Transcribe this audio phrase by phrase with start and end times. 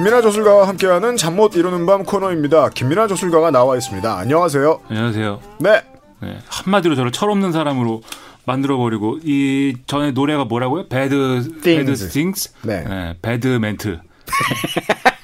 [0.00, 2.70] 김민아 저술가와 함께하는 잠 못 이루는 밤 코너입니다.
[2.70, 4.16] 김민아 저술가가 나와 있습니다.
[4.16, 4.80] 안녕하세요.
[4.88, 5.40] 안녕하세요.
[5.60, 5.82] 네.
[6.22, 8.00] 네, 한마디로 저를 철없는 사람으로
[8.46, 10.88] 만들어버리고 이 전에 노래가 뭐라고요?
[10.88, 12.82] bad bad things, 네.
[12.88, 13.98] 네, bad 멘트,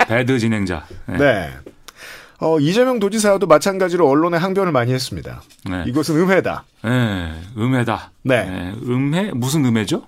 [0.08, 0.84] bad 진행자.
[1.06, 1.16] 네.
[1.16, 1.50] 네.
[2.40, 5.40] 어, 이재명 도지사도 마찬가지로 언론에 항변을 많이 했습니다.
[5.70, 5.84] 네.
[5.86, 6.64] 이것은 음해다.
[6.84, 8.10] 네, 음해다.
[8.24, 8.74] 네.
[8.86, 10.02] 음해 무슨 음해죠?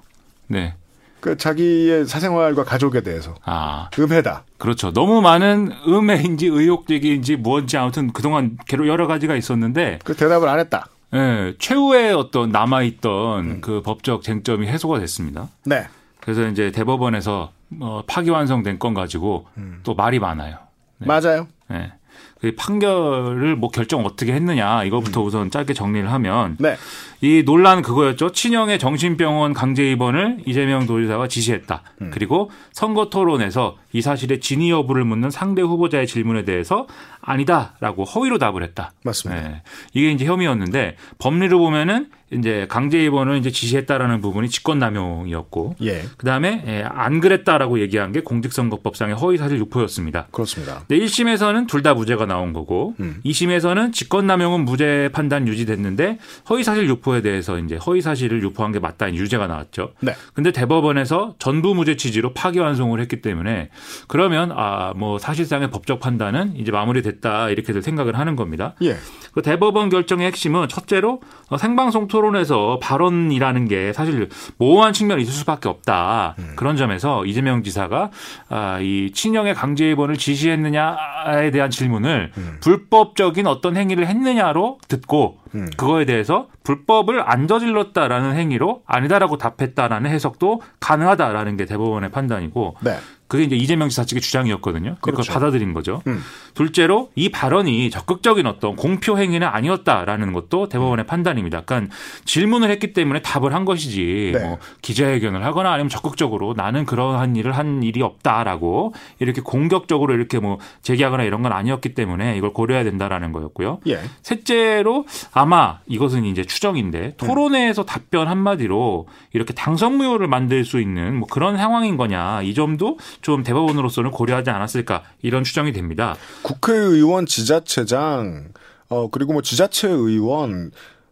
[0.49, 0.75] 네.
[1.21, 4.45] 그 자기의 사생활과 가족에 대해서 아, 음해다.
[4.59, 4.93] 그렇죠.
[4.93, 10.89] 너무 많은 음해인지 의혹적인지 뭔지 아무튼 그동안 여러 가지가 있었는데 그 대답을 안 했다.
[11.11, 15.49] 네, 최후의 어떤 남아 있던 그 법적 쟁점이 해소가 됐습니다.
[15.65, 15.87] 네.
[16.21, 17.51] 그래서 이제 대법원에서
[17.81, 19.47] 어, 파기완성된 건 가지고
[19.83, 20.59] 또 말이 많아요.
[20.99, 21.07] 네.
[21.07, 21.49] 맞아요.
[21.69, 21.93] 네.
[22.41, 26.77] 그 판결을 뭐 결정 어떻게 했느냐 이거부터 우선 짧게 정리를 하면 네.
[27.21, 28.31] 이 논란 그거였죠.
[28.33, 31.83] 친형의 정신병원 강제 입원을 이재명 도지사가 지시했다.
[32.13, 36.87] 그리고 선거 토론에서 이 사실의 진위 여부를 묻는 상대 후보자의 질문에 대해서
[37.21, 38.93] 아니다라고 허위로 답을 했다.
[39.03, 39.49] 맞습니다.
[39.49, 39.63] 네.
[39.95, 46.03] 이게 이제 혐의였는데 법리로 보면은 이제 강제 입원을 이제 지시했다라는 부분이 직권남용이었고 예.
[46.19, 50.27] 그 다음에 예, 안 그랬다라고 얘기한 게 공직선거법상의 허위 사실 유포였습니다.
[50.31, 50.83] 그렇습니다.
[50.89, 53.21] 네, 1심에서는 둘 다 무죄가 나온 거고 음.
[53.25, 56.19] 2심에서는 직권남용은 무죄 판단 유지됐는데
[56.51, 59.93] 허위사실 유포 에 대해서 이제 허위 사실을 유포한 게 맞다 유죄가 나왔죠.
[60.01, 60.15] 네.
[60.35, 63.71] 근데 대법원에서 전부 무죄 취지로 파기환송을 했기 때문에
[64.07, 68.75] 그러면 아 뭐 사실상의 법적 판단은 이제 마무리됐다 이렇게들 생각을 하는 겁니다.
[68.83, 68.97] 예.
[69.33, 75.69] 그 대법원 결정의 핵심은 첫째로 어, 생방송 토론에서 발언이라는 게 사실 모호한 측면이 있을 수밖에
[75.69, 76.35] 없다.
[76.57, 78.11] 그런 점에서 이재명 지사가
[78.49, 85.39] 아, 이 친형의 강제 입원을 지시했느냐에 대한 질문을 불법적인 어떤 행위를 했느냐로 듣고
[85.77, 92.99] 그거에 대해서 불법을 안 저질렀다라는 행위로 아니다라고 답했다라는 해석도 가능하다라는 게 대법원의 판단이고 네.
[93.29, 94.97] 그게 이제 이재명 지사 측의 주장이었거든요.
[95.01, 95.33] 그렇죠.
[95.33, 96.03] 받아들인 거죠.
[96.07, 96.23] 음.
[96.59, 101.61] 둘째로 이 발언이 적극적인 어떤 공표 행위는 아니었다라는 것도 대법원의 판단입니다.
[101.61, 104.41] 그러니까 질문을 했기 때문에 답을 한 것이지 네.
[104.41, 110.59] 뭐 기자회견을 하거나 아니면 적극적으로 나는 그러한 일을 한 일이 없다라고 이렇게 공격적으로 이렇게 뭐
[110.83, 113.79] 제기하거나 이런 건 아니었기 때문에 이걸 고려해야 된다라는 거였고요.
[113.87, 114.01] 예.
[114.23, 121.57] 셋째로 아마 이것은 이제 추정인데 토론회에서 답변 한마디로 이렇게 당선무효를 만들 수 있는 뭐 그런
[121.57, 126.17] 상황인 거냐 이 점도 좀 대법원으로서는 고려하지 않았을까 이런 추정이 됩니다.
[126.49, 128.53] 국회의원 지자체장
[128.89, 130.71] 어 그리고 뭐 지자체 의원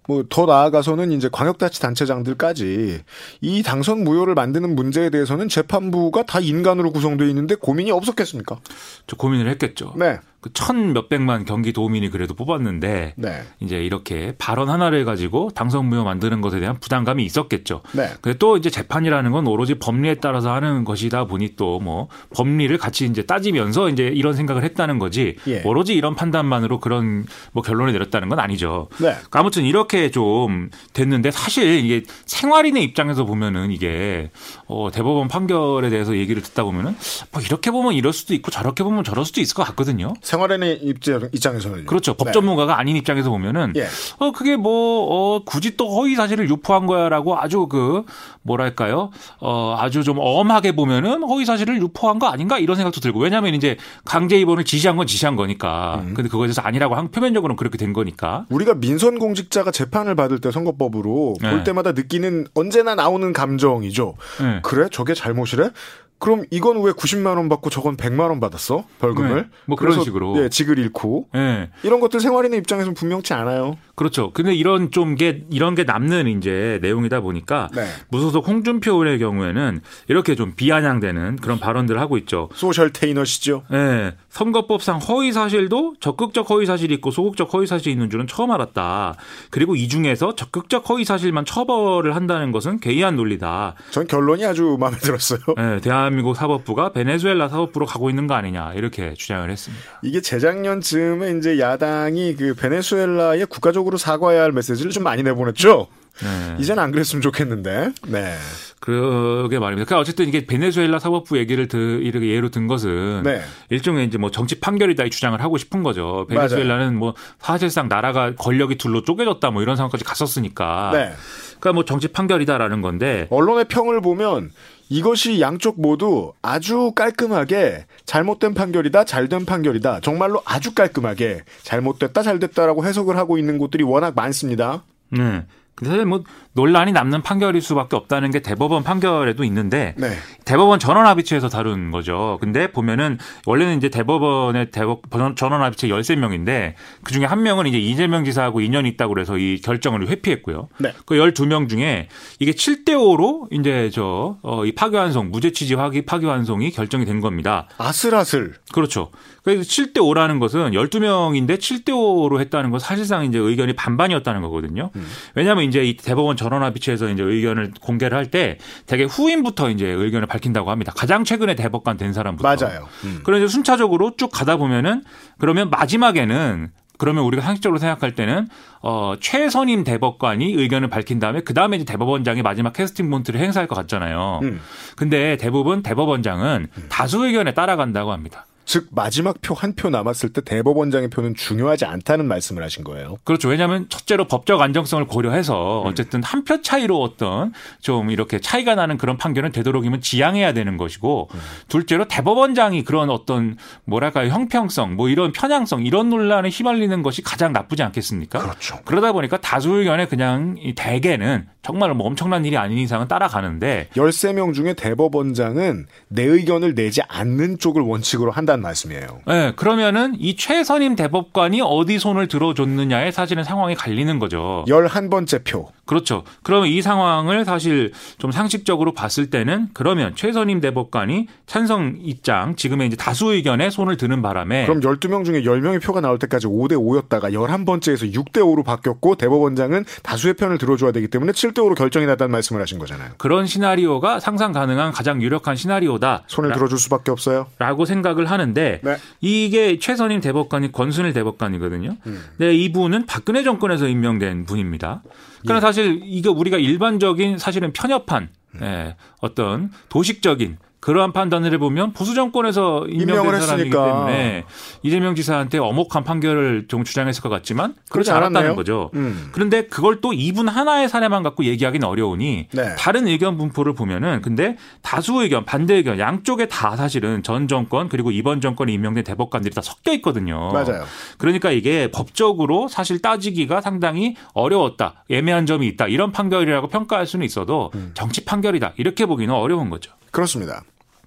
[0.09, 3.03] 뭐 더 나아가서는 이제 광역자치단체장들까지
[3.41, 8.59] 이 당선 무효를 만드는 문제에 대해서는 재판부가 다 인간으로 구성되어 있는데 고민이 없었겠습니까?
[9.07, 9.95] 저 고민을 했겠죠.
[9.97, 10.19] 네.
[10.49, 13.43] 그천 몇백만 경기 도민이 그래도 뽑았는데 네.
[13.61, 17.83] 이제 이렇게 발언 하나를 가지고 당선 무효 만드는 것에 대한 부담감이 있었겠죠.
[17.93, 18.09] 네.
[18.21, 23.07] 근데 또 이제 재판이라는 건 오로지 법리에 따라서 하는 것이다 보니 또 뭐 법리를 같이
[23.07, 25.63] 이제 따지면서 이제 이런 생각을 했다는 거지 예.
[25.65, 28.89] 오로지 이런 판단만으로 그런 뭐 결론을 내렸다는 건 아니죠.
[28.99, 29.15] 네.
[29.31, 34.31] 아무튼 이렇게 좀 됐는데 사실 이게 생활인의 입장에서 보면은 이게
[34.67, 36.97] 어 대법원 판결에 대해서 얘기를 듣다 보면은
[37.31, 40.15] 뭐 이렇게 보면 이럴 수도 있고 저렇게 보면 저럴 수도 있을 것 같거든요.
[40.37, 42.15] 생활인의 입장, 입장에서는 그렇죠.
[42.15, 43.87] 법 전문가가 아닌 입장에서 보면은 예.
[44.19, 48.05] 어 그게 뭐 어, 굳이 또 허위 사실을 유포한 거야라고 아주 그
[48.43, 49.11] 뭐랄까요?
[49.41, 53.77] 어 아주 좀 엄하게 보면은 허위 사실을 유포한 거 아닌가 이런 생각도 들고 왜냐하면 이제
[54.05, 56.03] 강제 입원을 지시한 건 지시한 거니까.
[56.03, 56.15] 음.
[56.15, 58.45] 근데 그거에 대해서 아니라고 한 표면적으로는 그렇게 된 거니까.
[58.51, 61.51] 우리가 민선 공직자가 재판을 받을 때 선거법으로 네.
[61.51, 64.15] 볼 때마다 느끼는 언제나 나오는 감정이죠.
[64.41, 64.61] 네.
[64.63, 64.89] 그래?
[64.91, 65.71] 저게 잘못이래?
[66.19, 68.85] 그럼 이건 왜 90만 원 받고 저건 100만 원 받았어?
[68.99, 69.35] 벌금을?
[69.43, 69.49] 네.
[69.67, 70.43] 뭐 그런 식으로.
[70.43, 71.71] 예, 직을 잃고 예.
[71.83, 73.77] 이런 것들 생활인의 입장에서는 분명치 않아요.
[73.97, 74.31] 그렇죠.
[74.33, 77.87] 근데 이런 좀 게 이런 게 남는 이제 내용이다 보니까 네.
[78.11, 82.49] 무소속 홍준표 의원의 경우에는 이렇게 좀 비아냥대는 그런 발언들을 하고 있죠.
[82.55, 83.65] 소셜 테이너시죠.
[83.73, 89.15] 예, 선거법상 허위 사실도 적극적 허위 사실이 있고 소극적 허위 사실이 있는 줄은 처음 알았다.
[89.51, 93.75] 그리고 이 중에서 적극적 허위 사실만 처벌을 한다는 것은 괴이한 논리다.
[93.91, 95.41] 전 결론이 아주 마음에 들었어요.
[95.59, 99.85] 예, 대한민국 사법부가 베네수엘라 사법부로 가고 있는 거 아니냐 이렇게 주장을 했습니다.
[100.03, 105.87] 이게 재작년쯤에 이제 야당이 그 베네수엘라에 국가적 으로 사과해야 할 메시지를 좀 많이 내보냈죠.
[106.23, 106.57] 네.
[106.59, 107.93] 이제는 안 그랬으면 좋겠는데.
[108.09, 108.35] 네.
[108.81, 109.87] 그러게 말입니다.
[109.87, 113.43] 그러니까 어쨌든 이게 베네수엘라 사법부 얘기를 드, 이렇게 예로 든 것은 네.
[113.71, 116.27] 일종의 이제 뭐 정치 판결이다 이 주장을 하고 싶은 거죠.
[116.29, 120.91] 베네수엘라는 뭐 사실상 나라가 권력이 둘로 쪼개졌다 뭐 이런 상황까지 갔었으니까.
[120.93, 121.13] 네.
[121.61, 124.51] 그러니까 뭐 정치 판결이다라는 건데 언론의 평을 보면
[124.89, 130.01] 이것이 양쪽 모두 아주 깔끔하게 잘못된 판결이다, 잘된 판결이다.
[130.01, 134.85] 정말로 아주 깔끔하게 잘못됐다, 잘됐다라고 해석을 하고 있는 곳들이 워낙 많습니다.
[135.11, 135.45] 네.
[135.77, 136.25] 근데 사실 뭐
[136.55, 140.09] 논란이 남는 판결일 수밖에 없다는 게 대법원 판결에도 있는데 네.
[140.47, 142.39] 대법원 전원 합의체에서 다룬 거죠.
[142.41, 145.03] 근데 보면은 원래는 이제 대법원의 대법
[145.37, 150.09] 전원 합의체 13명인데 그 중에 한 명은 이제 이재명 지사하고 인연이 있다고 그래서 이 결정을
[150.09, 150.69] 회피했고요.
[150.79, 150.95] 네.
[151.05, 152.09] 그 12명 중에
[152.39, 157.69] 이게 7대 5로 이제 저어이 파기환송 무죄 취지 파기환송이 결정이 된 겁니다.
[157.77, 158.55] 아슬아슬.
[158.73, 159.11] 그렇죠.
[159.47, 164.91] 그래서 7대 5라는 것은 12명인데 7대 5로 했다는 건 사실상 이제 의견이 반반이었다는 거거든요.
[164.97, 165.07] 음.
[165.37, 170.27] 왜냐하면 이제 이 대법원 전원 합의체에서 이제 의견을 공개를 할 때 되게 후임부터 이제 의견을
[170.27, 170.93] 밝힌다고 합니다.
[170.97, 172.43] 가장 최근에 대법관 된 사람부터.
[172.43, 172.89] 맞아요.
[173.05, 173.21] 음.
[173.23, 175.05] 그런데 순차적으로 쭉 가다 보면은
[175.39, 178.49] 그러면 마지막에는 그러면 우리가 상식적으로 생각할 때는
[178.83, 183.77] 어 최선임 대법관이 의견을 밝힌 다음에 그 다음에 이제 대법원장이 마지막 캐스팅 몬트를 행사할 것
[183.77, 184.41] 같잖아요.
[184.43, 184.61] 음.
[184.97, 186.87] 근데 대부분 대법원장은 음.
[186.89, 188.47] 다수 의견에 따라간다고 합니다.
[188.67, 193.17] 즉 마지막 표 한 표 남았을 때 대법원장의 표는 중요하지 않다는 말씀을 하신 거예요.
[193.25, 193.49] 그렇죠.
[193.49, 195.87] 왜냐하면 첫째로 법적 안정성을 고려해서 음.
[195.87, 201.41] 어쨌든 한표 차이로 어떤 좀 이렇게 차이가 나는 그런 판결은 되도록이면 지양해야 되는 것이고 음.
[201.69, 207.83] 둘째로 대법원장이 그런 어떤 뭐랄까요 형평성 뭐 이런 편향성 이런 논란에 휘말리는 것이 가장 나쁘지
[207.83, 208.39] 않겠습니까?
[208.41, 208.79] 그렇죠.
[208.85, 214.75] 그러다 보니까 다수 의견에 그냥 대개는 정말 뭐 엄청난 일이 아닌 이상은 따라가는데 13명 중에
[214.75, 219.21] 대법원장은 내 의견을 내지 않는 쪽을 원칙으로 한다 는 말씀이에요.
[219.27, 224.65] 네, 그러면은 이 최선임 대법관이 어디 손을 들어줬느냐에 사실은 상황이 갈리는 거죠.
[224.69, 225.71] 11번째 표.
[225.87, 226.25] 그렇죠.
[226.43, 232.97] 그러면 이 상황을 사실 좀 상식적으로 봤을 때는 그러면 최선임 대법관이 찬성 입장 지금의 이제
[232.97, 238.13] 다수 의견에 손을 드는 바람에 그럼 12명 중에 10명의 표가 나올 때까지 5대 5였다가 11번째에서
[238.13, 242.79] 6대 5로 바뀌었고 대법원장은 다수의 편을 들어줘야 되기 때문에 7대 5로 결정이 났다는 말씀을 하신
[242.79, 243.13] 거잖아요.
[243.19, 246.25] 그런 시나리오가 상상 가능한 가장 유력한 시나리오다.
[246.27, 247.47] 손을 들어줄 수밖에 없어요.
[247.59, 248.97] 라고 생각을 하는데 네.
[249.21, 251.97] 이게 최선임 대법관이 권순일 대법관이거든요.
[252.07, 252.25] 음.
[252.39, 255.03] 네, 이분은 박근혜 정권에서 임명된 분입니다.
[255.47, 255.61] 그러나 예.
[255.61, 258.61] 사실 이게 우리가 일반적인 사실은 편협한 음.
[258.63, 264.45] 예, 어떤 도식적인 그러한 판단을 해보면 보수 정권에서 임명된 사람이기 때문에
[264.85, 268.93] 이재명 지사한테 어목한 판결을 좀 주장했을 것 같지만 그렇지 않았다는 거죠.
[268.95, 269.31] 음.
[269.33, 272.75] 그런데 그걸 또 이분 하나의 사례만 갖고 얘기하기는 어려우니 네.
[272.77, 278.13] 다른 의견 분포를 보면은 근데 다수 의견, 반대 의견 양쪽에 다 사실은 전 정권 그리고
[278.13, 280.53] 이번 정권에 임명된 대법관들이 다 섞여 있거든요.
[280.53, 280.85] 맞아요.
[281.19, 287.73] 그러니까 이게 법적으로 사실 따지기가 상당히 어려웠다, 애매한 점이 있다 이런 판결이라고 평가할 수는 있어도
[287.75, 287.91] 음.
[287.95, 289.91] 정치 판결이다 이렇게 보기는 어려운 거죠.
[290.13, 290.63] 그렇습니다.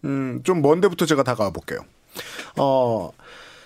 [0.06, 1.80] 음, 좀 먼데부터 제가 다가와 볼게요.
[2.57, 3.12] 어,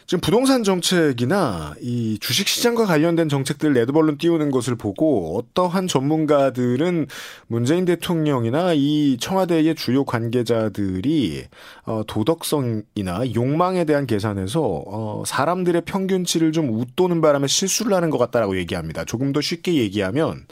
[0.05, 7.07] 지금 부동산 정책이나 이 주식 시장과 관련된 정책들 레드벌룬 띄우는 것을 보고 어떠한 전문가들은
[7.47, 11.45] 문재인 대통령이나 이 청와대의 주요 관계자들이
[11.85, 18.57] 어, 도덕성이나 욕망에 대한 계산에서 어, 사람들의 평균치를 좀 웃도는 바람에 실수를 하는 것 같다라고
[18.57, 19.05] 얘기합니다.
[19.05, 20.45] 조금 더 쉽게 얘기하면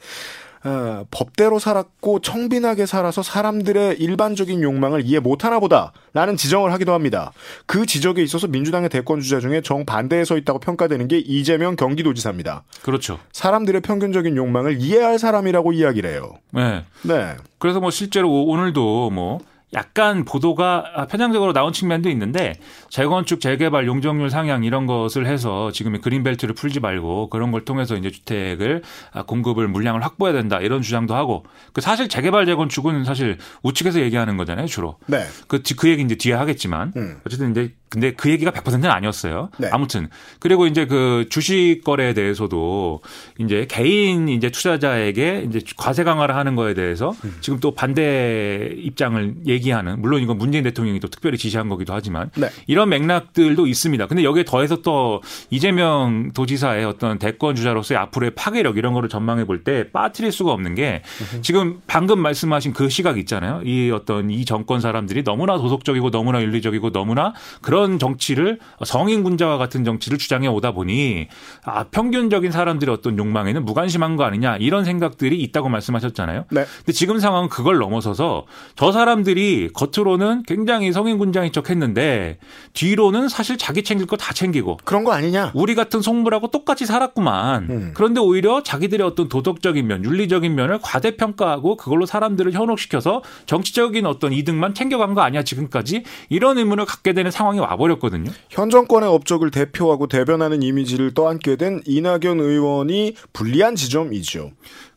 [0.63, 7.31] 어, 법대로 살았고 청빈하게 살아서 사람들의 일반적인 욕망을 이해 못하나 보다라는 지적을 하기도 합니다.
[7.65, 12.63] 그 지적에 있어서 민주당의 대권 주자 중에 정반대에 서 있다고 평가되는 게 이재명 경기도지사입니다.
[12.83, 13.17] 그렇죠.
[13.31, 16.33] 사람들의 평균적인 욕망을 이해할 사람이라고 이야기를 해요.
[16.51, 16.83] 네.
[17.03, 17.35] 네.
[17.57, 19.39] 그래서 뭐 실제로 오늘도 뭐
[19.73, 22.55] 약간 보도가 편향적으로 나온 측면도 있는데
[22.91, 28.11] 재건축, 재개발, 용적률 상향 이런 것을 해서 지금의 그린벨트를 풀지 말고 그런 걸 통해서 이제
[28.11, 28.83] 주택을
[29.27, 34.67] 공급을 물량을 확보해야 된다 이런 주장도 하고 그 사실 재개발 재건축은 사실 우측에서 얘기하는 거잖아요
[34.67, 34.97] 주로.
[35.07, 35.23] 네.
[35.47, 37.21] 그, 그 얘기 이제 뒤에 하겠지만 음.
[37.25, 39.49] 어쨌든 이제 근데 그 얘기가 100%는 아니었어요.
[39.57, 39.67] 네.
[39.69, 40.07] 아무튼
[40.39, 43.01] 그리고 이제 그 주식 거래에 대해서도
[43.37, 47.35] 이제 개인 이제 투자자에게 이제 과세 강화를 하는 거에 대해서 음.
[47.41, 52.47] 지금 또 반대 입장을 얘기하는 물론 이건 문재인 대통령이 또 특별히 지시한 거기도 하지만 네.
[52.65, 54.07] 이런 맥락들도 있습니다.
[54.07, 59.61] 근데 여기에 더해서 또 이재명 도지사의 어떤 대권 주자로서의 앞으로의 파괴력 이런 거를 전망해 볼
[59.63, 61.03] 때 빠뜨릴 수가 없는 게
[61.43, 63.61] 지금 방금 말씀하신 그 시각 있잖아요.
[63.63, 69.57] 이 어떤 이 정권 사람들이 너무나 도덕적이고 너무나 윤리적이고 너무나 그런 그런 정치를 성인 군자와
[69.57, 71.27] 같은 정치를 주장해 오다 보니
[71.63, 76.45] 아, 평균적인 사람들의 어떤 욕망에는 무관심한 거 아니냐 이런 생각들이 있다고 말씀하셨잖아요.
[76.51, 76.65] 네.
[76.77, 78.45] 근데 지금 상황은 그걸 넘어서서
[78.75, 82.37] 저 사람들이 겉으로는 굉장히 성인 군장인 척 했는데
[82.73, 85.51] 뒤로는 사실 자기 챙길 거 다 챙기고 그런 거 아니냐?
[85.55, 87.67] 우리 같은 속물하고 똑같이 살았구만.
[87.69, 87.91] 음.
[87.95, 94.73] 그런데 오히려 자기들의 어떤 도덕적인 면, 윤리적인 면을 과대평가하고 그걸로 사람들을 현혹시켜서 정치적인 어떤 이득만
[94.75, 98.31] 챙겨간 거 아니야 지금까지 이런 의문을 갖게 되는 상황이 와버렸거든요.
[98.49, 104.51] 현 정권의 업적을 대표하고 대변하는 이미지를 떠안게 된 이낙연 의원이 불리한 지점이죠.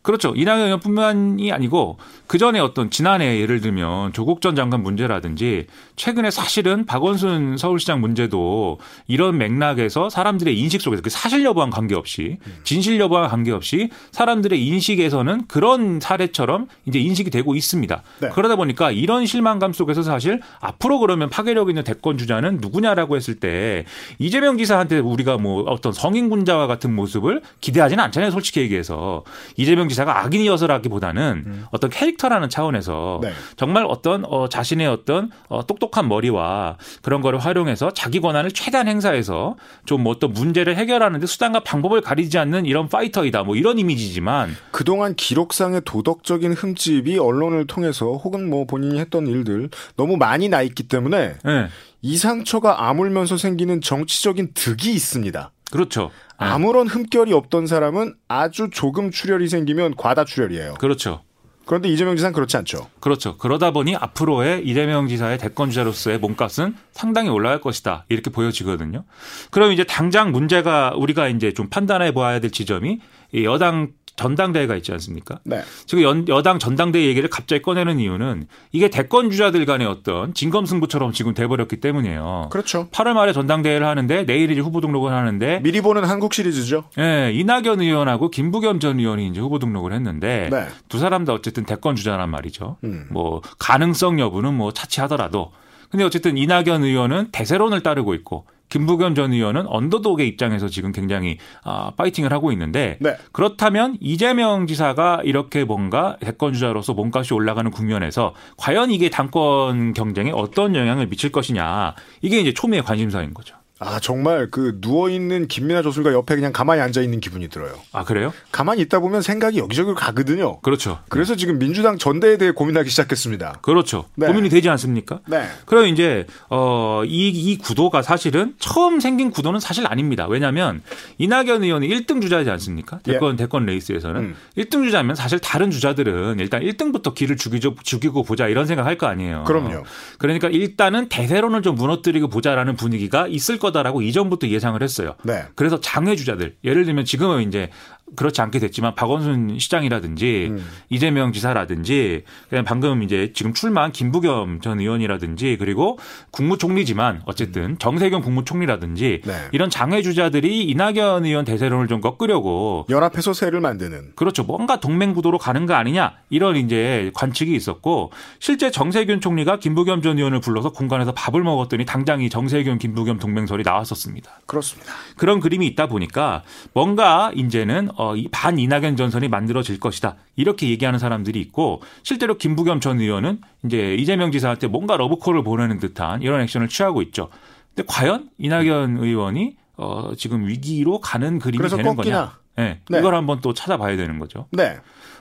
[0.04, 0.34] 그렇죠.
[0.36, 1.96] 이낙연 의원뿐만이 아니고
[2.26, 8.78] 그 전에 어떤 지난해 예를 들면 조국 전 장관 문제라든지 최근에 사실은 박원순 서울시장 문제도
[9.08, 16.00] 이런 맥락에서 사람들의 인식 속에서 그 사실 여부와 관계없이 진실 여부와 관계없이 사람들의 인식에서는 그런
[16.00, 18.02] 사례처럼 이제 인식이 되고 있습니다.
[18.20, 18.28] 네.
[18.28, 23.86] 그러다 보니까 이런 실망감 속에서 사실 앞으로 그러면 파괴력 있는 대권 주자는 누구냐라고 했을 때
[24.18, 28.30] 이재명 지사한테 우리가 뭐 어떤 성인 군자와 같은 모습을 기대하지는 않잖아요.
[28.30, 29.24] 솔직히 얘기해서
[29.56, 33.32] 이재명 지사가 악인이어서라기보다는 어떤 캐릭터라는 차원에서 네.
[33.56, 39.56] 정말 어떤 어, 자신의 어떤 어, 똑똑한 머리와 그런 거를 활용해서 자기 권한을 최대한 행사해서
[39.86, 43.44] 좀뭐 어떤 문제를 해결하는데 수단과 방법을 가리지 않는 이런 파이터이다.
[43.44, 50.16] 뭐 이런 이미지지만 그동안 기록상의 도덕적인 흠집이 언론을 통해서 혹은 뭐 본인이 했던 일들 너무
[50.16, 51.68] 많이 나 있기 때문에 예.
[52.02, 55.53] 이 상처가 아물면서 생기는 정치적인 득이 있습니다.
[55.74, 56.12] 그렇죠.
[56.40, 56.44] 예.
[56.44, 60.74] 아무런 흠결이 없던 사람은 아주 조금 출혈이 생기면 과다 출혈이에요.
[60.74, 61.22] 그렇죠.
[61.66, 62.88] 그런데 이재명 지사는 그렇지 않죠.
[63.00, 63.36] 그렇죠.
[63.38, 68.04] 그러다 보니 앞으로의 이재명 지사의 대권 주자로서의 몸값은 상당히 올라갈 것이다.
[68.08, 69.02] 이렇게 보여지거든요.
[69.50, 73.00] 그럼 이제 당장 문제가 우리가 이제 좀 판단해 봐야 될 지점이
[73.32, 75.40] 이 여당 전당대회가 있지 않습니까?
[75.44, 75.62] 네.
[75.86, 81.34] 지금 연- 여당 전당대회 얘기를 갑자기 꺼내는 이유는 이게 대권 주자들 간의 어떤 진검승부처럼 지금
[81.34, 82.48] 돼버렸기 때문이에요.
[82.50, 82.88] 그렇죠.
[82.92, 86.84] 8월 말에 전당대회를 하는데 내일 이제 후보 등록을 하는데 미리 보는 한국 시리즈죠.
[86.98, 90.66] 예, 이낙연 의원하고 김부겸 전 의원이 이제 후보 등록을 했는데 네.
[90.88, 92.76] 두 사람 다 어쨌든 대권 주자란 말이죠.
[92.84, 93.06] 음.
[93.10, 95.52] 뭐 가능성 여부는 뭐 차치하더라도
[95.90, 101.92] 근데 어쨌든 이낙연 의원은 대세론을 따르고 있고 김부겸 전 의원은 언더독의 입장에서 지금 굉장히 아,
[101.96, 103.16] 파이팅을 하고 있는데 네.
[103.32, 110.74] 그렇다면 이재명 지사가 이렇게 뭔가 대권 주자로서 몸값이 올라가는 국면에서 과연 이게 당권 경쟁에 어떤
[110.74, 113.56] 영향을 미칠 것이냐 이게 이제 초미의 관심사인 거죠.
[113.80, 117.72] 아 정말 그 누워 있는 김민아 조술가 옆에 그냥 가만히 앉아 있는 기분이 들어요.
[117.92, 118.32] 아 그래요?
[118.52, 120.60] 가만히 있다 보면 생각이 여기저기로 가거든요.
[120.60, 121.00] 그렇죠.
[121.08, 123.58] 그래서 지금 민주당 전대에 대해 고민하기 시작했습니다.
[123.62, 124.04] 그렇죠.
[124.14, 124.28] 네.
[124.28, 125.18] 고민이 되지 않습니까?
[125.26, 125.48] 네.
[125.66, 130.28] 그럼 이제 어이 이 구도가 사실은 처음 생긴 구도는 사실 아닙니다.
[130.28, 130.80] 왜냐하면
[131.18, 133.00] 이낙연 의원이 1등 주자이지 않습니까?
[133.00, 134.36] 대권 대권 레이스에서는 음.
[134.56, 139.42] 1등 주자면 사실 다른 주자들은 일단 1등부터 길을 죽이죠, 죽이고 보자 이런 생각할 거 아니에요.
[139.44, 139.82] 그럼요.
[140.18, 145.16] 그러니까 일단은 대세론을 좀 무너뜨리고 보자라는 분위기가 있을 거다라고 이전부터 예상을 했어요.
[145.22, 145.44] 네.
[145.54, 147.70] 그래서 장외 주자들 예를 들면 지금은 이제
[148.16, 150.66] 그렇지 않게 됐지만 박원순 시장이라든지 음.
[150.90, 155.98] 이재명 지사라든지 그냥 방금 이제 지금 출마한 김부겸 전 의원이라든지 그리고
[156.30, 159.32] 국무총리지만 어쨌든 정세균 국무총리라든지 네.
[159.52, 164.12] 이런 장외 주자들이 이낙연 의원 대세론을 좀 꺾으려고 연합해서 세를 만드는.
[164.14, 164.44] 그렇죠.
[164.44, 170.18] 뭔가 동맹 구도로 가는 거 아니냐 이런 이제 관측이 있었고 실제 정세균 총리가 김부겸 전
[170.18, 174.40] 의원을 불러서 공간에서 밥을 먹었더니 당장 이 정세균 김부겸 동맹설이 나왔었습니다.
[174.46, 174.92] 그렇습니다.
[175.16, 176.42] 그런 그림이 있다 보니까
[176.72, 180.16] 뭔가 이제는 어, 이 반 이낙연 전선이 만들어질 것이다.
[180.36, 186.22] 이렇게 얘기하는 사람들이 있고 실제로 김부겸 전 의원은 이제 이재명 지사한테 뭔가 러브콜을 보내는 듯한
[186.22, 187.28] 이런 액션을 취하고 있죠.
[187.74, 191.96] 근데 과연 이낙연 의원이 어, 지금 위기로 가는 그림이 되는?
[191.96, 192.38] 거냐?
[192.56, 192.98] 네, 네.
[192.98, 194.46] 이걸 한번 또 찾아봐야 되는 거죠.
[194.52, 194.78] 네.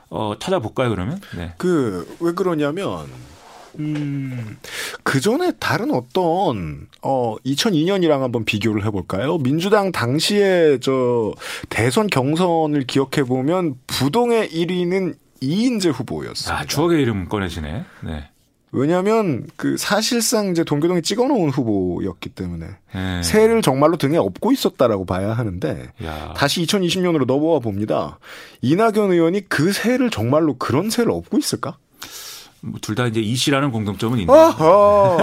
[0.09, 1.19] 어, 찾아볼까요, 그러면?
[1.35, 1.53] 네.
[1.57, 3.07] 그 왜 그러냐면
[3.80, 4.58] 음,
[5.03, 9.38] 그 전에 다른 어떤 어 2002년이랑 한번 비교를 해볼까요?
[9.39, 11.34] 민주당 당시에 저
[11.70, 16.62] 대선 경선을 기억해 보면 부동의 1위는 이인재 후보였습니다.
[16.62, 17.86] 아, 추억의 이름 꺼내시네.
[18.03, 18.30] 네.
[18.75, 22.65] 왜냐하면 그 사실상 이제 동교동이 찍어놓은 후보였기 때문에
[22.96, 23.24] 네.
[23.24, 26.34] 새를 정말로 등에 업고 있었다라고 봐야 하는데 야.
[26.36, 28.18] 다시 2020년으로 넘어와 봅니다.
[28.62, 31.77] 이낙연 의원이 그 새를 정말로 그런 새를 업고 있을까?
[32.63, 34.36] 뭐 둘다 이제 이씨라는 공통점은 있네요.
[34.36, 35.17] 어허,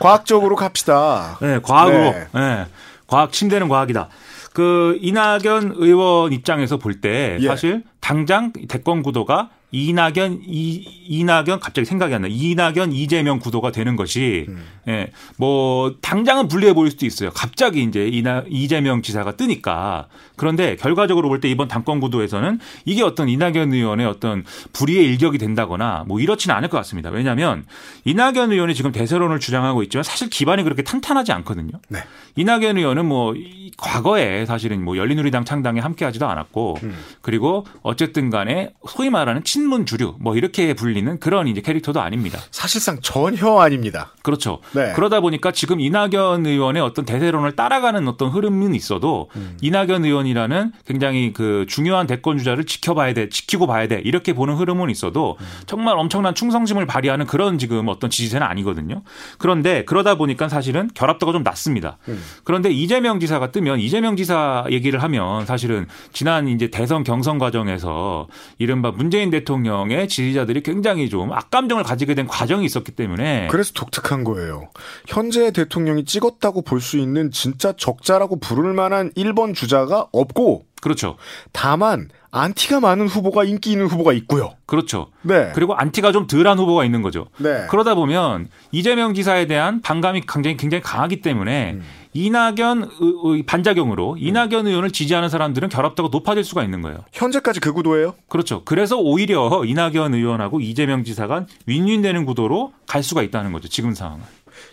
[0.00, 1.38] 과학적으로 갑시다.
[1.40, 1.98] 네, 과학으로.
[1.98, 2.26] 네.
[2.34, 2.66] 네.
[3.06, 4.08] 과학 침대는 과학이다.
[4.52, 7.46] 그 이낙연 의원 입장에서 볼때 예.
[7.46, 12.28] 사실 당장 대권 구도가 이낙연 이 이낙연 갑자기 생각이 안 나.
[12.30, 14.62] 이낙연 이재명 구도가 되는 것이 음.
[14.88, 15.10] 예.
[15.38, 17.30] 뭐 당장은 불리해 보일 수도 있어요.
[17.30, 20.06] 갑자기 이제 이나 이재명 지사가 뜨니까.
[20.36, 26.04] 그런데 결과적으로 볼 때 이번 당권 구도에서는 이게 어떤 이낙연 의원의 어떤 불의의 일격이 된다거나
[26.06, 27.08] 뭐 이렇지는 않을 것 같습니다.
[27.10, 27.64] 왜냐하면
[28.04, 31.72] 이낙연 의원이 지금 대세론을 주장하고 있지만 사실 기반이 그렇게 탄탄하지 않거든요.
[31.88, 31.98] 네.
[32.36, 36.94] 이낙연 의원은 뭐 이- 과거에 사실은 뭐 열린우리당 창당에 함께하지도 않았고 음.
[37.22, 42.38] 그리고 어쨌든 간에 소위 말하는 친노 친문 주류 뭐 이렇게 불리는 그런 이제 캐릭터도 아닙니다.
[42.50, 44.12] 사실상 전혀 아닙니다.
[44.22, 44.60] 그렇죠.
[44.72, 44.92] 네.
[44.94, 49.56] 그러다 보니까 지금 이낙연 의원의 어떤 대세론을 따라가는 어떤 흐름은 있어도 음.
[49.62, 54.90] 이낙연 의원이라는 굉장히 그 중요한 대권 주자를 지켜봐야 돼, 지키고 봐야 돼 이렇게 보는 흐름은
[54.90, 55.46] 있어도 음.
[55.66, 59.02] 정말 엄청난 충성심을 발휘하는 그런 지금 어떤 지지세는 아니거든요.
[59.38, 61.98] 그런데 그러다 보니까 사실은 결합도가 좀 낮습니다.
[62.08, 62.22] 음.
[62.44, 68.28] 그런데 이재명 지사가 뜨면 이재명 지사 얘기를 하면 사실은 지난 이제 대선 경선 과정에서
[68.58, 69.51] 이른바 문재인 대통령
[69.90, 74.68] 의 지지자들이 굉장히 좀 악감정을 가지게 된 과정이 있었기 때문에 그래서 독특한 거예요.
[75.06, 81.16] 현재 대통령이 찍었다고 볼 수 있는 진짜 적자라고 부를 만한 1번 주자가 없고 그렇죠.
[81.52, 84.54] 다만 안티가 많은 후보가 인기 있는 후보가 있고요.
[84.64, 85.08] 그렇죠.
[85.20, 85.52] 네.
[85.54, 87.26] 그리고 안티가 좀 덜한 후보가 있는 거죠.
[87.36, 87.66] 네.
[87.68, 91.82] 그러다 보면 이재명 지사에 대한 반감이 굉장히 굉장히 강하기 때문에 음.
[92.14, 97.04] 이낙연 의- 의- 반작용으로 이낙연 의원을 지지하는 사람들은 결합도가 높아질 수가 있는 거예요.
[97.12, 98.14] 현재까지 그 구도예요?
[98.28, 98.62] 그렇죠.
[98.64, 103.68] 그래서 오히려 이낙연 의원하고 이재명 지사가 윈윈되는 구도로 갈 수가 있다는 거죠.
[103.68, 104.24] 지금 상황은.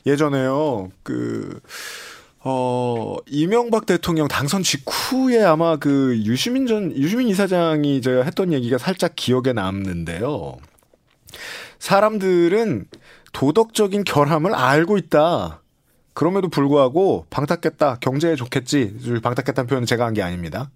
[0.05, 0.89] 예전에요.
[1.03, 1.59] 그
[2.41, 9.13] 어, 이명박 대통령 당선 직후에 아마 그 유시민 전, 유시민 이사장이 제가 했던 얘기가 살짝
[9.15, 10.57] 기억에 남는데요.
[11.79, 12.85] 사람들은
[13.33, 15.61] 도덕적인 결함을 알고 있다.
[16.13, 17.99] 그럼에도 불구하고 방탁했다.
[18.01, 19.21] 경제에 좋겠지.
[19.23, 20.69] 방탁했다는 표현은 제가 한 게 아닙니다.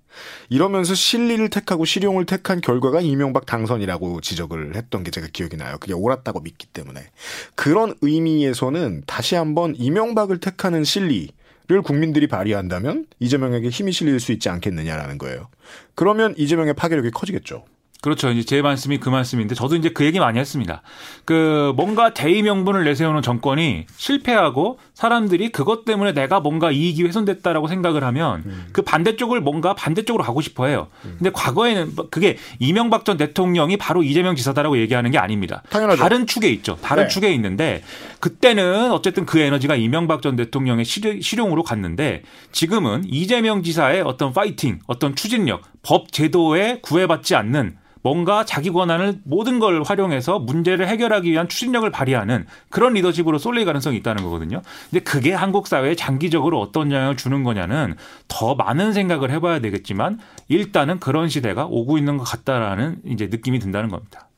[0.50, 5.77] 이러면서 실리를 택하고 실용을 택한 결과가 이명박 당선이라고 지적을 했던 게 제가 기억이 나요.
[5.82, 7.10] 그게 옳았다고 믿기 때문에.
[7.55, 11.32] 그런 의미에서는 다시 한번 이명박을 택하는 실리
[11.67, 15.48] 를 국민들이 발휘한다면 이재명에게 힘이 실릴 수 있지 않겠느냐라는 거예요.
[15.96, 17.63] 그러면 이재명의 파괴력이 커지겠죠.
[18.03, 18.29] 그렇죠.
[18.31, 20.81] 이제 제 말씀이 그 말씀인데 저도 이제 그 얘기 많이 했습니다.
[21.24, 28.03] 그 뭔가 대의 명분을 내세우는 정권이 실패하고 사람들이 그것 때문에 내가 뭔가 이익이 훼손됐다라고 생각을
[28.03, 28.65] 하면 음.
[28.74, 30.89] 그 반대쪽을 뭔가 반대쪽으로 가고 싶어 해요.
[31.01, 35.63] 근데 과거에는 그게 이명박 전 대통령이 바로 이재명 지사다라고 얘기하는 게 아닙니다.
[35.69, 36.01] 당연하죠.
[36.01, 36.77] 다른 축에 있죠.
[36.81, 37.07] 다른 네.
[37.07, 37.83] 축에 있는데
[38.19, 44.79] 그때는 어쨌든 그 에너지가 이명박 전 대통령의 실용- 실용으로 갔는데 지금은 이재명 지사의 어떤 파이팅,
[44.88, 51.48] 어떤 추진력, 법 제도에 구애받지 않는 뭔가 자기 권한을 모든 걸 활용해서 문제를 해결하기 위한
[51.48, 54.62] 추진력을 발휘하는 그런 리더십으로 쏠릴 가능성이 있다는 거거든요.
[54.91, 57.95] 근데 그게 한국 사회에 장기적으로 어떤 영향을 주는 거냐는
[58.27, 60.19] 더 많은 생각을 해봐야 되겠지만
[60.50, 64.29] 일단은 그런 시대가 오고 있는 것 같다라는 이제 느낌이 든다는 겁니다.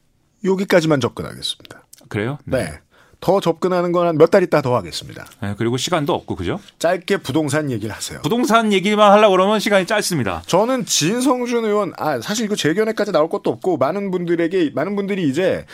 [0.44, 1.86] 여기까지만 접근하겠습니다.
[2.08, 2.38] 그래요?
[2.46, 2.80] 네.
[3.26, 5.26] 더 접근하는 건 한 몇 달 있다 더 하겠습니다.
[5.42, 6.60] 네, 그리고 시간도 없고 그죠?
[6.78, 8.20] 짧게 부동산 얘기를 하세요.
[8.22, 10.44] 부동산 얘기만 하려고 그러면 시간이 짧습니다.
[10.46, 15.28] 저는 진성준 의원, 아, 사실 이거 제 견해까지 나올 것도 없고, 많은 분들에게, 많은 분들이
[15.28, 15.66] 이제,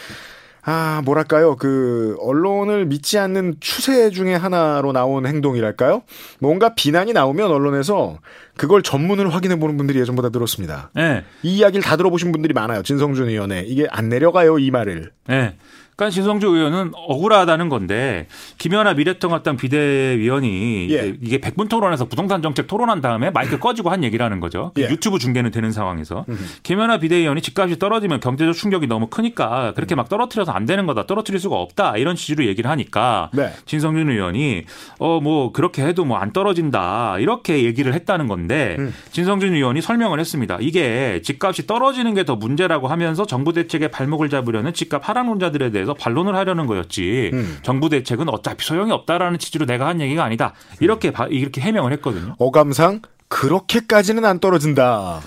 [0.64, 6.04] 아, 뭐랄까요, 그, 언론을 믿지 않는 추세 중에 하나로 나온 행동이랄까요?
[6.40, 8.20] 뭔가 비난이 나오면 언론에서
[8.56, 10.92] 그걸 전문을 확인해 보는 분들이 예전보다 늘었습니다.
[10.94, 11.26] 네.
[11.44, 12.82] 이 이야기를 다 들어보신 분들이 많아요.
[12.84, 13.68] 진성준 의원의.
[13.68, 15.12] 이게 안 내려가요, 이 말을.
[15.28, 15.58] 네.
[16.02, 18.26] 그러니까 진성주 의원은 억울하다는 건데
[18.58, 21.14] 김연아 미래통합당 비대위원이 예.
[21.22, 24.72] 이게 백분 토론에서 부동산 정책 토론한 다음에 마이크 꺼지고 한 얘기라는 거죠.
[24.74, 24.90] 그 예.
[24.90, 26.26] 유튜브 중계는 되는 상황에서
[26.64, 31.06] 김연아 비대위원이 집값이 떨어지면 경제적 충격이 너무 크니까 그렇게 막 떨어뜨려서 안 되는 거다.
[31.06, 31.98] 떨어뜨릴 수가 없다.
[31.98, 33.54] 이런 취지로 얘기를 하니까 네.
[33.66, 34.66] 진성준 의원이
[35.00, 37.18] 어 뭐 그렇게 해도 뭐 안 떨어진다.
[37.20, 38.92] 이렇게 얘기를 했다는 건데 음.
[39.12, 40.58] 진성준 의원이 설명을 했습니다.
[40.62, 46.36] 이게 집값이 떨어지는 게 더 문제라고 하면서 정부 대책에 발목을 잡으려는 집값 하락론자들에 대해서 반론을
[46.36, 47.32] 하려는 거였지.
[47.34, 47.58] 음.
[47.64, 50.54] 정부 대책은 어차피 소용이 없다라는 취지로 내가 한 얘기가 아니다.
[50.80, 52.36] 이렇게 바- 이렇게 해명을 했거든요.
[52.40, 55.22] 어감상, 그렇게까지는 안 떨어진다.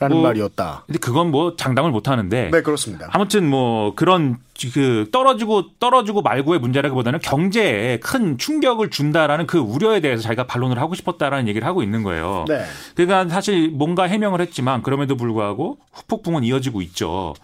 [0.00, 0.84] 라는 뭐, 말이었다.
[0.86, 3.08] 근데 그건 뭐 장담을 못 하는데 네, 그렇습니다.
[3.10, 4.36] 아무튼 뭐 그런
[4.72, 10.94] 그 떨어지고 떨어지고 말고의 문제라기보다는 경제에 큰 충격을 준다라는 그 우려에 대해서 자기가 반론을 하고
[10.94, 12.44] 싶었다라는 얘기를 하고 있는 거예요.
[12.46, 12.64] 네.
[12.94, 17.34] 그러니까 사실 뭔가 해명을 했지만 그럼에도 불구하고 후폭풍은 이어지고 있죠.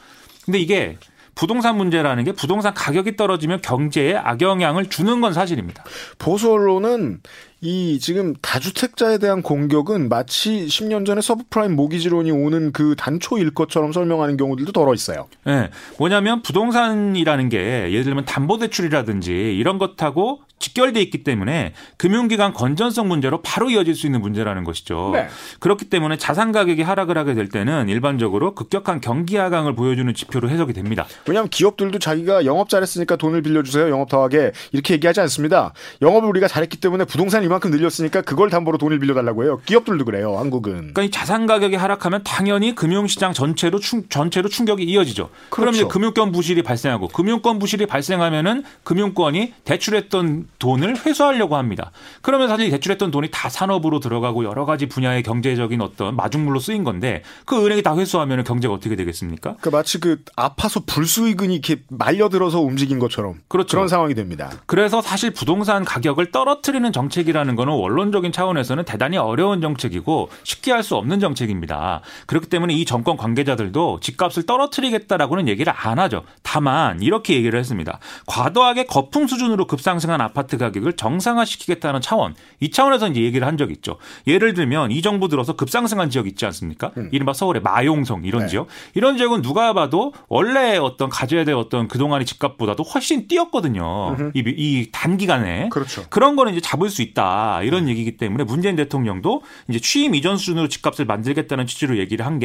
[0.45, 0.97] 근데 이게
[1.35, 5.85] 부동산 문제라는 게 부동산 가격이 떨어지면 경제에 악영향을 주는 건 사실입니다.
[6.19, 7.21] 보수 언론은
[7.61, 14.37] 이 지금 다주택자에 대한 공격은 마치 10년 전에 서브프라임 모기지론이 오는 그 단초일 것처럼 설명하는
[14.37, 15.29] 경우들도 덜어 있어요.
[15.47, 15.71] 예.
[15.99, 17.59] 뭐냐면 부동산이라는 게
[17.91, 24.23] 예를 들면 담보대출이라든지 이런 것하고 직결돼 있기 때문에 금융기관 건전성 문제로 바로 이어질 수 있는
[24.23, 25.11] 문제라는 것이죠.
[25.13, 25.29] 네.
[25.61, 30.73] 그렇기 때문에 자산 가격이 하락을 하게 될 때는 일반적으로 급격한 경기 하강을 보여주는 지표로 해석이
[30.73, 31.07] 됩니다.
[31.27, 33.91] 왜냐하면 기업들도 자기가 영업 잘했으니까 돈을 빌려주세요.
[33.91, 35.75] 영업 더하게 이렇게 얘기하지 않습니다.
[36.01, 39.61] 영업을 우리가 잘했기 때문에 부동산 이만큼 늘렸으니까 그걸 담보로 돈을 빌려달라고 해요.
[39.67, 40.39] 기업들도 그래요.
[40.39, 40.73] 한국은.
[40.75, 45.29] 그러니까 이 자산 가격이 하락하면 당연히 금융시장 전체로 충, 전체로 충격이 이어지죠.
[45.51, 45.77] 그럼 그렇죠.
[45.77, 51.91] 이제 금융권 부실이 발생하고 금융권 부실이 발생하면은 금융권이 대출했던 돈을 회수하려고 합니다.
[52.23, 57.23] 그러면 사실 대출했던 돈이 다 산업으로 들어가고 여러 가지 분야의 경제적인 어떤 마중물로 쓰인 건데
[57.45, 59.57] 그 은행이 다 회수하면 경제가 어떻게 되겠습니까?
[59.61, 63.77] 그 마치 그 아파서 불수익은이 이렇게 말려들어서 움직인 것처럼 그렇죠.
[63.77, 64.51] 그런 상황이 됩니다.
[64.67, 70.95] 그래서 사실 부동산 가격을 떨어뜨리는 정책이라는 거는 원론적인 차원에서는 대단히 어려운 정책이고 쉽게 할 수
[70.97, 72.03] 없는 정책입니다.
[72.27, 76.23] 그렇기 때문에 이 정권 관계자들도 집값을 떨어뜨리겠다라고는 얘기를 안 하죠.
[76.43, 77.99] 다만 이렇게 얘기를 했습니다.
[78.27, 83.97] 과도하게 거품 수준으로 급상승한 아파트 가격을 정상화시키겠다는 차원, 이 차원에서 이제 얘기를 한 적이 있죠.
[84.27, 86.93] 예를 들면 이 정부 들어서 급상승한 지역 있지 않습니까?
[86.97, 87.09] 음.
[87.13, 88.49] 이른바 서울의 마용성 이런 네.
[88.49, 88.69] 지역.
[88.95, 94.17] 이런 지역은 누가 봐도 원래 어떤 가져야 될 어떤 그동안의 집값보다도 훨씬 뛰었거든요.
[94.35, 95.69] 이, 이, 단기간에.
[95.71, 96.05] 그렇죠.
[96.11, 97.63] 그런 거는 이제 잡을 수 있다.
[97.63, 97.89] 이런 음.
[97.89, 102.45] 얘기이기 때문에 문재인 대통령도 이제 취임 이전 수준으로 집값을 만들겠다는 취지로 얘기를 한 게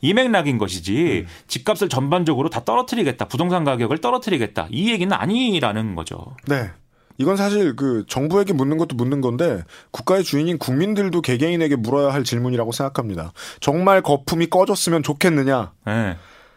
[0.00, 1.26] 이 맥락인 것이지 음.
[1.48, 3.26] 집값을 전반적으로 다 떨어뜨리겠다.
[3.26, 4.68] 부동산 가격을 떨어뜨리겠다.
[4.70, 6.36] 이 얘기는 아니라는 거죠.
[6.46, 6.70] 네.
[7.18, 12.72] 이건 사실 그 정부에게 묻는 것도 묻는 건데 국가의 주인인 국민들도 개개인에게 물어야 할 질문이라고
[12.72, 13.32] 생각합니다.
[13.60, 15.72] 정말 거품이 꺼졌으면 좋겠느냐?
[15.86, 16.16] 네.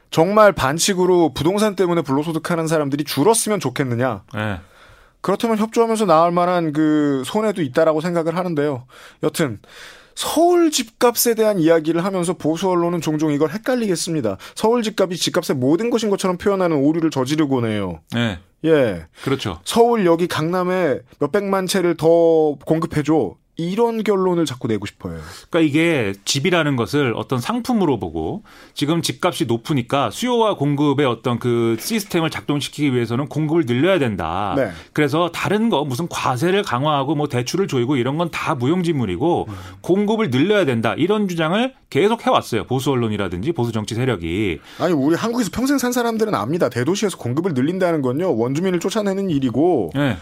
[0.10, 4.24] 정말 반칙으로 부동산 때문에 불로소득하는 사람들이 줄었으면 좋겠느냐?
[4.34, 4.60] 네.
[5.22, 8.86] 그렇다면 협조하면서 나올 만한 그 손해도 있다라고 생각을 하는데요.
[9.24, 9.60] 여튼
[10.18, 14.38] 서울 집값에 대한 이야기를 하면서 보수 언론은 종종 이걸 헷갈리겠습니다.
[14.56, 18.00] 서울 집값이 집값의 모든 것인 것처럼 표현하는 오류를 저지르곤 해요.
[18.14, 18.40] 네.
[18.66, 19.06] 예.
[19.24, 19.60] 그렇죠.
[19.64, 23.36] 서울 여기 강남에 몇백만 채를 더 공급해줘.
[23.58, 25.18] 이런 결론을 자꾸 내고 싶어요.
[25.50, 28.44] 그러니까 이게 집이라는 것을 어떤 상품으로 보고
[28.76, 34.54] 지금 집값이 높으니까 수요와 공급의 어떤 그 시스템을 작동시키기 위해서는 공급을 늘려야 된다.
[34.56, 34.70] 네.
[34.94, 39.56] 그래서 다른 거 무슨 과세를 강화하고 뭐 대출을 조이고 이런 건 다 무용지물이고 음.
[39.82, 40.94] 공급을 늘려야 된다.
[40.98, 42.66] 이런 주장을 계속 해왔어요.
[42.66, 44.60] 보수 언론이라든지 보수 정치 세력이.
[44.80, 46.70] 아니 우리 한국에서 평생 산 사람들은 압니다.
[46.70, 50.18] 대도시에서 공급을 늘린다는 건요 원주민을 쫓아내는 일이고 네.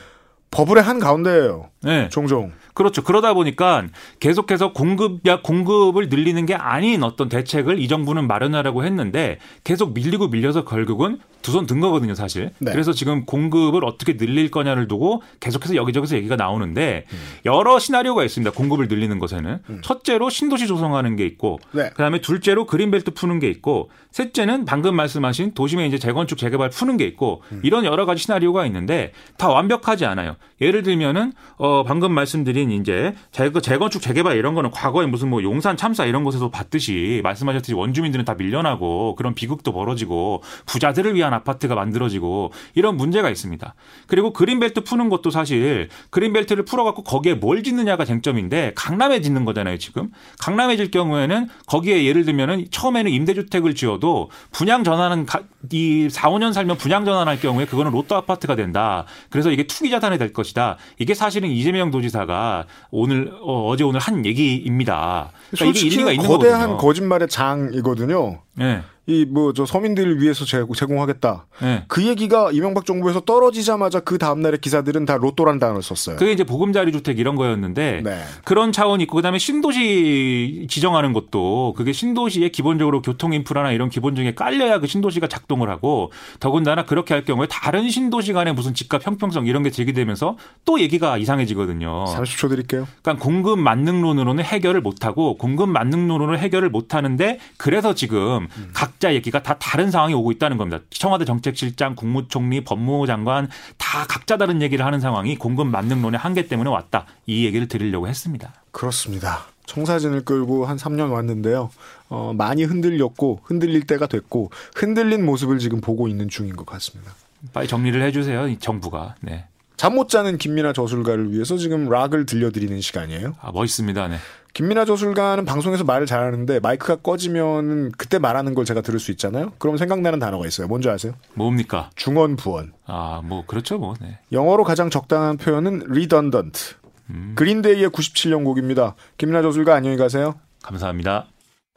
[0.51, 1.69] 버블의 한 가운데예요.
[1.83, 2.07] 네.
[2.09, 2.51] 종종.
[2.75, 3.01] 그렇죠.
[3.03, 3.87] 그러다 보니까
[4.19, 10.63] 계속해서 공급야 공급을 늘리는 게 아닌 어떤 대책을 이 정부는 마련하려고 했는데 계속 밀리고 밀려서
[10.65, 12.51] 결국은 두 손 든 거거든요, 사실.
[12.59, 12.71] 네.
[12.71, 17.17] 그래서 지금 공급을 어떻게 늘릴 거냐를 두고 계속해서 여기저기서 얘기가 나오는데 음.
[17.45, 18.51] 여러 시나리오가 있습니다.
[18.51, 19.81] 공급을 늘리는 것에는 음.
[19.81, 21.89] 첫째로 신도시 조성하는 게 있고 네.
[21.91, 27.05] 그다음에 둘째로 그린벨트 푸는 게 있고 셋째는 방금 말씀하신 도심의 이제 재건축 재개발 푸는 게
[27.05, 27.61] 있고 음.
[27.63, 30.35] 이런 여러 가지 시나리오가 있는데 다 완벽하지 않아요.
[30.61, 36.05] 예를 들면은 어 방금 말씀드린 이제 재건축 재개발 이런 거는 과거에 무슨 뭐 용산 참사
[36.05, 42.97] 이런 곳에서 봤듯이 말씀하셨듯이 원주민들은 다 밀려나고 그런 비극도 벌어지고 부자들을 위한 아파트가 만들어지고 이런
[42.97, 43.73] 문제가 있습니다.
[44.07, 50.11] 그리고 그린벨트 푸는 것도 사실 그린벨트를 풀어갖고 거기에 뭘 짓느냐가 쟁점인데 강남에 짓는 거잖아요 지금.
[50.39, 55.25] 강남에 질 경우에는 거기에 예를 들면은 처음에는 임대주택을 지어도 분양 전환은
[55.71, 59.05] 이 4, 5년 살면 분양 전환할 경우에 그거는 로또 아파트가 된다.
[59.29, 60.77] 그래서 이게 투기 자산이 될 것이다.
[60.99, 62.54] 이게 사실은 이재명 도지사가
[62.91, 65.31] 오늘 어, 제 오늘 한 얘기입니다.
[65.51, 66.51] 그러니까 이게 일리가 있는 거거든요.
[66.51, 68.39] 거대한 거짓말의 장이거든요.
[68.53, 68.81] 네.
[69.07, 71.45] 이 뭐 저 서민들을 위해서 제공 하겠다.
[71.61, 71.85] 네.
[71.87, 76.15] 그 얘기가 이명박 정부에서 떨어지자마자 그 다음 날에 기사들은 다 로또라는 단어를 썼어요.
[76.17, 78.23] 그게 이제 보금자리 주택 이런 거였는데 네.
[78.43, 84.35] 그런 차원이 있고 그다음에 신도시 지정하는 것도 그게 신도시에 기본적으로 교통 인프라나 이런 기본적인 게
[84.35, 89.45] 깔려야 그 신도시가 작동을 하고 더군다나 그렇게 할 경우에 다른 신도시 간에 무슨 집값 형평성
[89.45, 92.05] 이런 게 제기되면서 또 얘기가 이상해지거든요.
[92.05, 92.87] 30초 드릴게요.
[93.01, 98.69] 그러니까 공급 만능론으로는 해결을 못 하고 공급 만능론으로 해결을 못 하는데 그래서 지금 음.
[98.73, 100.81] 각 각자 얘기가 다 다른 상황이 오고 있다는 겁니다.
[100.89, 106.69] 청와대 정책실장, 국무총리, 법무부 장관 다 각자 다른 얘기를 하는 상황이 공급 만능론의 한계 때문에
[106.69, 107.05] 왔다.
[107.25, 108.53] 이 얘기를 드리려고 했습니다.
[108.71, 109.47] 그렇습니다.
[109.65, 111.71] 청사진을 끌고 한 3년 왔는데요.
[112.07, 117.13] 어, 많이 흔들렸고 흔들릴 때가 됐고 흔들린 모습을 지금 보고 있는 중인 것 같습니다.
[117.51, 118.47] 빨리 정리를 해주세요.
[118.47, 119.15] 이 정부가.
[119.19, 119.45] 네.
[119.75, 123.35] 잠 못 자는 김민아 저술가를 위해서 지금 락을 들려드리는 시간이에요.
[123.41, 124.07] 아 멋있습니다.
[124.07, 124.17] 네.
[124.55, 129.51] 김민아 저술가는 방송에서 말을 잘하는데 마이크가 꺼지면 그때 말하는 걸 제가 들을 수 있잖아요.
[129.57, 130.67] 그럼 생각나는 단어가 있어요.
[130.67, 131.13] 뭔지 아세요?
[131.33, 131.89] 뭡니까?
[131.95, 132.71] 중언 부언.
[132.85, 133.95] 아, 뭐 그렇죠, 뭐.
[133.99, 134.17] 네.
[134.31, 136.75] 영어로 가장 적당한 표현은 redundant.
[137.09, 137.33] 음.
[137.35, 138.95] 그린데이의 97년 곡입니다.
[139.17, 140.35] 김민아 저술가 안녕히 가세요.
[140.63, 141.27] 감사합니다.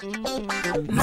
[0.00, 0.98] 문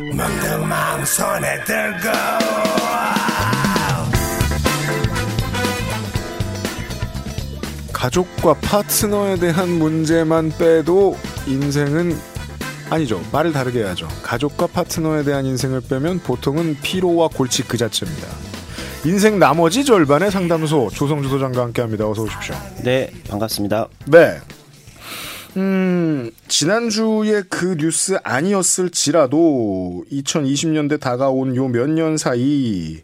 [0.00, 2.08] 득 마음 손에 들고
[7.92, 12.16] 가족과 파트너에 대한 문제만 빼도 인생은
[12.88, 13.20] 아니죠.
[13.30, 14.08] 말을 다르게 해야죠.
[14.22, 18.26] 가족과 파트너에 대한 인생을 빼면 보통은 피로와 골치 그 자체입니다.
[19.04, 22.08] 인생 나머지 절반의 상담소 조성주 소장과 함께합니다.
[22.08, 22.54] 어서 오십시오.
[22.82, 23.88] 네, 반갑습니다.
[24.06, 24.40] 네.
[25.56, 32.98] 음, 지난주에 그 뉴스 아니었을지라도 2020년대 다가온 요 몇 년 사이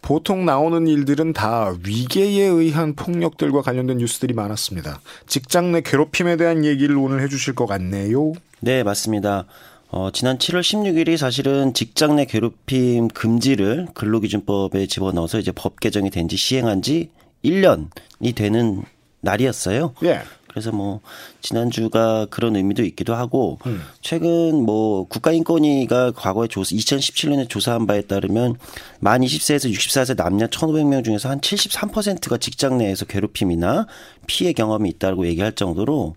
[0.00, 5.00] 보통 나오는 일들은 다 위계에 의한 폭력들과 관련된 뉴스들이 많았습니다.
[5.26, 8.32] 직장 내 괴롭힘에 대한 얘기를 오늘 해주실 것 같네요.
[8.60, 9.46] 네, 맞습니다.
[9.90, 16.28] 어, 지난 7월 16일이 사실은 직장 내 괴롭힘 금지를 근로기준법에 집어넣어서 이제 법 개정이 된
[16.28, 17.10] 지 시행한 지
[17.44, 18.82] 1년이 되는
[19.22, 19.94] 날이었어요.
[20.04, 20.20] 예.
[20.48, 21.00] 그래서 뭐
[21.40, 23.80] 지난주가 그런 의미도 있기도 하고 음.
[24.00, 28.56] 최근 뭐 국가인권위가 과거에 조사 2017년에 조사한 바에 따르면
[29.00, 33.86] 만 20세에서 64세 남녀 1,500명 중에서 한 73%가 직장 내에서 괴롭힘이나
[34.26, 36.16] 피해 경험이 있다고 얘기할 정도로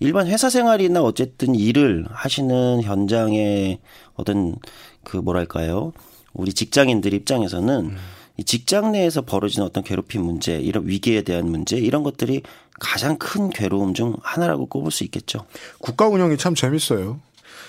[0.00, 3.78] 일반 회사 생활이나 어쨌든 일을 하시는 현장의
[4.14, 4.56] 어떤
[5.04, 5.92] 그 뭐랄까요?
[6.32, 7.96] 우리 직장인들 입장에서는 음.
[8.42, 12.42] 이 직장 내에서 벌어지는 어떤 괴롭힘 문제, 이런 위기에 대한 문제, 이런 것들이
[12.80, 15.46] 가장 큰 괴로움 중 하나라고 꼽을 수 있겠죠.
[15.78, 17.20] 국가 운영이 참 재밌어요.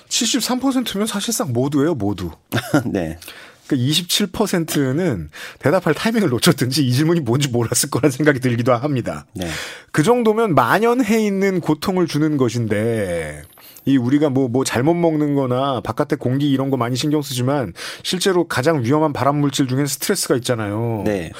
[0.09, 2.31] 73%면 사실상 모두예요, 모두.
[2.85, 3.19] 네.
[3.67, 9.27] 그러니까 27%는 대답할 타이밍을 놓쳤든지 이 질문이 뭔지 몰랐을 거란 생각이 들기도 합니다.
[9.33, 9.47] 네.
[9.91, 13.43] 그 정도면 만연해 있는 고통을 주는 것인데
[13.85, 18.47] 이 우리가 뭐, 뭐 잘못 먹는 거나 바깥의 공기 이런 거 많이 신경 쓰지만 실제로
[18.47, 21.03] 가장 위험한 발암 물질 중엔 스트레스가 있잖아요.
[21.05, 21.31] 네.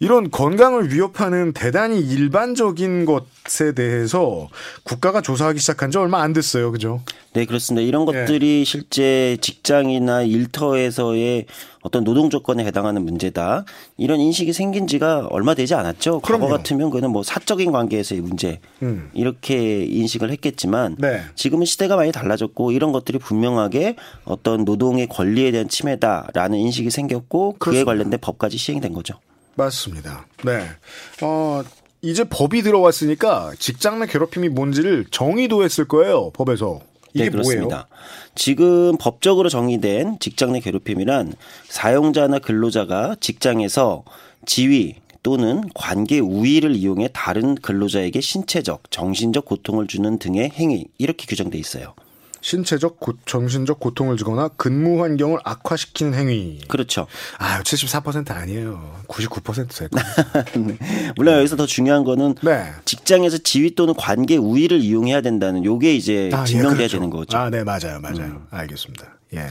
[0.00, 4.48] 이런 건강을 위협하는 대단히 일반적인 것에 대해서
[4.84, 6.70] 국가가 조사하기 시작한 지 얼마 안 됐어요.
[6.70, 7.00] 그죠?
[7.32, 7.86] 네, 그렇습니다.
[7.86, 8.20] 이런 예.
[8.20, 8.64] 것들이 네.
[8.64, 11.46] 실제 직장이나 일터에서의
[11.82, 13.64] 어떤 노동 조건에 해당하는 문제다.
[13.96, 16.20] 이런 인식이 생긴 지가 얼마 되지 않았죠.
[16.20, 16.44] 그럼요.
[16.44, 19.10] 과거 같으면 그는 뭐 사적인 관계에서의 문제 음.
[19.14, 21.22] 이렇게 인식을 했겠지만 네.
[21.34, 27.82] 지금은 시대가 많이 달라졌고 이런 것들이 분명하게 어떤 노동의 권리에 대한 침해다라는 인식이 생겼고 그에
[27.82, 29.14] 관련된 법까지 시행된 거죠.
[29.58, 30.26] 맞습니다.
[30.44, 30.64] 네.
[31.22, 31.62] 어,
[32.00, 36.80] 이제 법이 들어왔으니까 직장 내 괴롭힘이 뭔지를 정의도 했을 거예요, 법에서.
[37.12, 37.66] 이게 네, 그렇습니다.
[37.66, 37.84] 뭐예요?
[38.34, 41.32] 지금 법적으로 정의된 직장 내 괴롭힘이란
[41.68, 44.04] 사용자나 근로자가 직장에서
[44.46, 51.58] 지위 또는 관계 우위를 이용해 다른 근로자에게 신체적, 정신적 고통을 주는 등의 행위 이렇게 규정돼
[51.58, 51.94] 있어요.
[52.40, 56.60] 신체적, 고, 정신적 고통을 주거나 근무 환경을 악화시키는 행위.
[56.68, 57.06] 그렇죠.
[57.38, 59.02] 아, 74% 아니에요.
[59.08, 60.76] 99%될 거예요.
[61.16, 62.72] 물론 여기서 더 중요한 거는 네.
[62.84, 66.96] 직장에서 지위 또는 관계 우위를 이용해야 된다는 요게 이제 아, 예, 증명돼야 예, 그렇죠.
[66.96, 67.36] 되는 거죠.
[67.36, 68.00] 아, 네, 맞아요.
[68.00, 68.18] 맞아요.
[68.18, 68.46] 음.
[68.50, 69.06] 알겠습니다.
[69.34, 69.46] 예.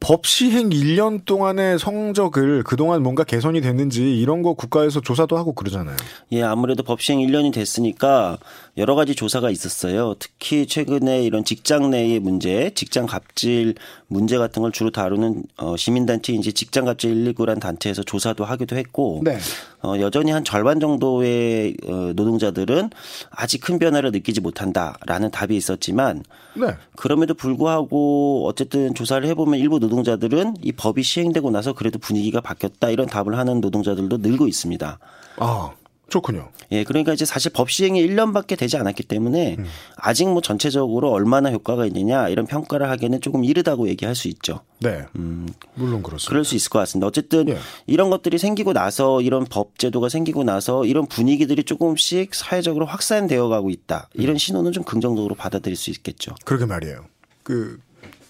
[0.00, 5.94] 법 시행 1년 동안의 성적을 그동안 뭔가 개선이 됐는지 이런 거 국가에서 조사도 하고 그러잖아요.
[6.32, 8.38] 예, 아무래도 법 시행 1년이 됐으니까
[8.78, 10.14] 여러 가지 조사가 있었어요.
[10.18, 13.74] 특히 최근에 이런 직장 내의 문제, 직장 갑질
[14.08, 19.20] 문제 같은 걸 주로 다루는 어, 시민단체인 지 직장 갑질 119란 단체에서 조사도 하기도 했고
[19.22, 19.38] 네.
[19.82, 22.90] 어, 여전히 한 절반 정도의 어, 노동자들은
[23.30, 26.22] 아직 큰 변화를 느끼지 못한다라는 답이 있었지만
[26.54, 26.74] 네.
[26.96, 33.06] 그럼에도 불구하고 어쨌든 조사를 해보면 일부 노동자들은 이 법이 시행되고 나서 그래도 분위기가 바뀌었다 이런
[33.06, 34.98] 답을 하는 노동자들도 늘고 있습니다.
[35.38, 35.70] 아.
[36.10, 36.50] 좋군요.
[36.72, 39.64] 예, 그러니까 이제 사실 법 시행이 1년밖에 되지 않았기 때문에 음.
[39.96, 44.60] 아직 뭐 전체적으로 얼마나 효과가 있느냐 이런 평가를 하기에는 조금 이르다고 얘기할 수 있죠.
[44.80, 45.04] 네.
[45.16, 46.28] 음, 물론 그렇습니다.
[46.28, 47.06] 그럴 수 있을 것 같습니다.
[47.06, 47.58] 어쨌든 예.
[47.86, 53.70] 이런 것들이 생기고 나서 이런 법 제도가 생기고 나서 이런 분위기들이 조금씩 사회적으로 확산되어 가고
[53.70, 54.08] 있다.
[54.14, 54.38] 이런 음.
[54.38, 56.34] 신호는 좀 긍정적으로 받아들일 수 있겠죠.
[56.44, 57.04] 그러게 말이에요.
[57.42, 57.78] 그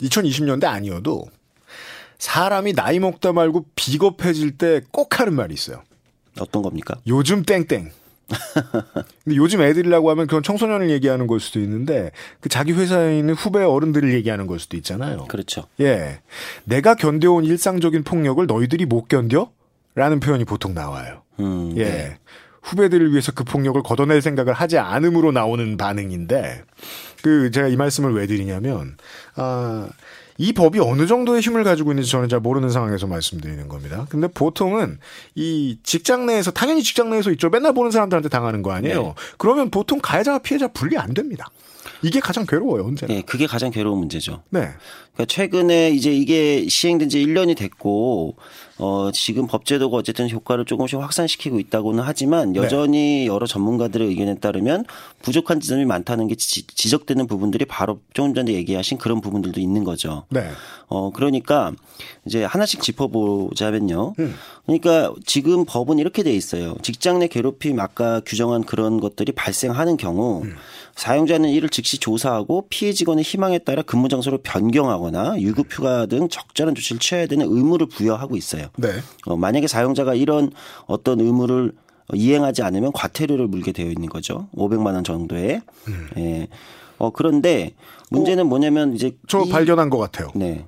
[0.02, 1.26] 2020년대 아니어도
[2.18, 5.82] 사람이 나이 먹다 말고 비겁해질 때 꼭 하는 말이 있어요.
[6.40, 6.96] 어떤 겁니까?
[7.06, 7.90] 요즘 땡땡.
[9.24, 13.62] 근데 요즘 애들이라고 하면 그건 청소년을 얘기하는 걸 수도 있는데 그 자기 회사에 있는 후배
[13.62, 15.26] 어른들을 얘기하는 걸 수도 있잖아요.
[15.26, 15.64] 그렇죠.
[15.80, 16.20] 예.
[16.64, 19.50] 내가 견뎌온 일상적인 폭력을 너희들이 못 견뎌?
[19.96, 21.22] 라는 표현이 보통 나와요.
[21.40, 21.84] 음, 예.
[21.84, 22.18] 네.
[22.62, 26.62] 후배들을 위해서 그 폭력을 걷어낼 생각을 하지 않음으로 나오는 반응인데
[27.22, 28.96] 그 제가 이 말씀을 왜 드리냐면
[29.34, 29.88] 아
[30.40, 34.06] 이 법이 어느 정도의 힘을 가지고 있는지 저는 잘 모르는 상황에서 말씀드리는 겁니다.
[34.08, 34.98] 근데 보통은
[35.34, 37.50] 이 직장 내에서 당연히 직장 내에서 있죠.
[37.50, 39.02] 맨날 보는 사람들한테 당하는 거 아니에요.
[39.02, 39.14] 네.
[39.36, 41.50] 그러면 보통 가해자와 피해자 분리 안 됩니다.
[42.02, 43.14] 이게 가장 괴로워요, 언제나.
[43.14, 44.42] 네, 그게 가장 괴로운 문제죠.
[44.50, 44.68] 네.
[45.14, 48.36] 그러니까 최근에 이제 이게 시행된 지 1년이 됐고
[48.78, 52.60] 어 지금 법제도가 어쨌든 효과를 조금씩 확산시키고 있다고는 하지만 네.
[52.60, 53.26] 여전히 네.
[53.26, 54.84] 여러 전문가들의 의견에 따르면
[55.22, 60.24] 부족한 지점이 많다는 게 지, 적되는 부분들이 바로 조금 전에 얘기하신 그런 부분들도 있는 거죠.
[60.30, 60.48] 네.
[60.86, 61.72] 어 그러니까
[62.24, 64.14] 이제 하나씩 짚어보자면요.
[64.18, 64.34] 음.
[64.64, 66.76] 그러니까 지금 법은 이렇게 돼 있어요.
[66.82, 70.56] 직장 내 괴롭힘 아까 규정한 그런 것들이 발생하는 경우 음.
[71.04, 76.74] 사용자는 이를 즉시 조사하고 피해 직원의 희망에 따라 근무 장소를 변경하거나 유급 휴가 등 적절한
[76.74, 78.66] 조치를 취해야 되는 의무를 부여하고 있어요.
[78.76, 78.88] 네.
[79.24, 80.52] 어, 만약에 사용자가 이런
[80.86, 81.72] 어떤 의무를
[82.12, 84.48] 이행하지 않으면 과태료를 물게 되어 있는 거죠.
[84.54, 85.62] 500만 원 정도에.
[86.18, 86.48] 예.
[86.98, 87.72] 어 그런데
[88.10, 90.28] 문제는 뭐냐면 이제 저 이- 발견한 것 같아요.
[90.34, 90.66] 네.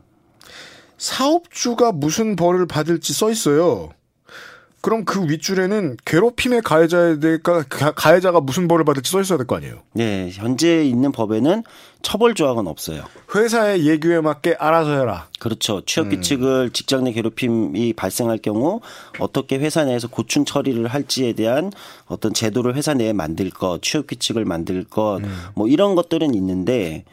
[0.96, 3.90] 사업주가 무슨 벌을 받을지 써 있어요.
[4.82, 9.82] 그럼 그 윗줄에는 괴롭힘의 가해자에 대해 가해자가 무슨 벌을 받을지 써 있어야 될 거 아니에요.
[9.94, 11.62] 네, 현재 있는 법에는
[12.02, 13.04] 처벌 조항은 없어요.
[13.34, 15.28] 회사의 예규에 맞게 알아서 해라.
[15.38, 15.82] 그렇죠.
[15.84, 18.80] 취업 규칙을 직장 내 괴롭힘이 발생할 경우
[19.18, 21.72] 어떻게 회사 내에서 고충 처리를 할지에 대한
[22.06, 25.20] 어떤 제도를 회사 내에 만들 것, 취업 규칙을 만들 것,
[25.54, 27.04] 뭐 이런 것들은 있는데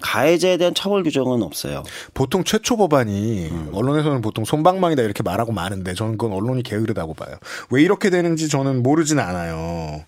[0.00, 1.84] 가해자에 대한 처벌 규정은 없어요.
[2.12, 3.70] 보통 최초 법안이 음.
[3.72, 7.36] 언론에서는 보통 손방망이다 이렇게 말하고 마는데 저는 그건 언론이 게으르다고 봐요.
[7.70, 10.04] 왜 이렇게 되는지 저는 모르진 않아요.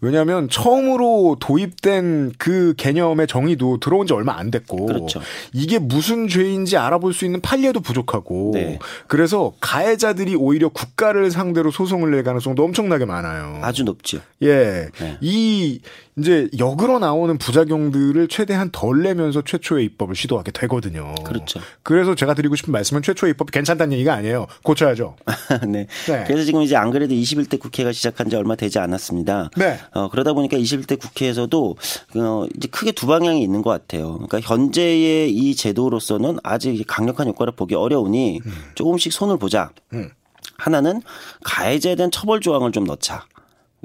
[0.00, 5.20] 왜냐하면 처음으로 도입된 그 개념의 정의도 들어온 지 얼마 안 됐고 그렇죠.
[5.52, 8.78] 이게 무슨 죄인지 알아볼 수 있는 판례도 부족하고 네.
[9.06, 13.60] 그래서 가해자들이 오히려 국가를 상대로 소송을 낼 가능성도 엄청나게 많아요.
[13.62, 14.20] 아주 높죠.
[14.42, 14.88] 예.
[14.98, 15.18] 네.
[15.20, 15.80] 이,
[16.18, 21.14] 이제, 역으로 나오는 부작용들을 최대한 덜 내면서 최초의 입법을 시도하게 되거든요.
[21.24, 21.60] 그렇죠.
[21.82, 24.46] 그래서 제가 드리고 싶은 말씀은 최초의 입법이 괜찮다는 얘기가 아니에요.
[24.62, 25.16] 고쳐야죠.
[25.68, 25.86] 네.
[26.06, 26.24] 네.
[26.26, 29.50] 그래서 지금 이제 안 그래도 21대 국회가 시작한 지 얼마 되지 않았습니다.
[29.56, 29.78] 네.
[29.92, 31.76] 어, 그러다 보니까 21대 국회에서도
[32.16, 34.14] 어, 이제 크게 두 방향이 있는 것 같아요.
[34.14, 38.40] 그러니까 현재의 이 제도로서는 아직 강력한 효과를 보기 어려우니
[38.74, 39.70] 조금씩 손을 보자.
[39.92, 40.10] 음.
[40.56, 41.02] 하나는
[41.44, 43.26] 가해자에 대한 처벌 조항을 좀 넣자.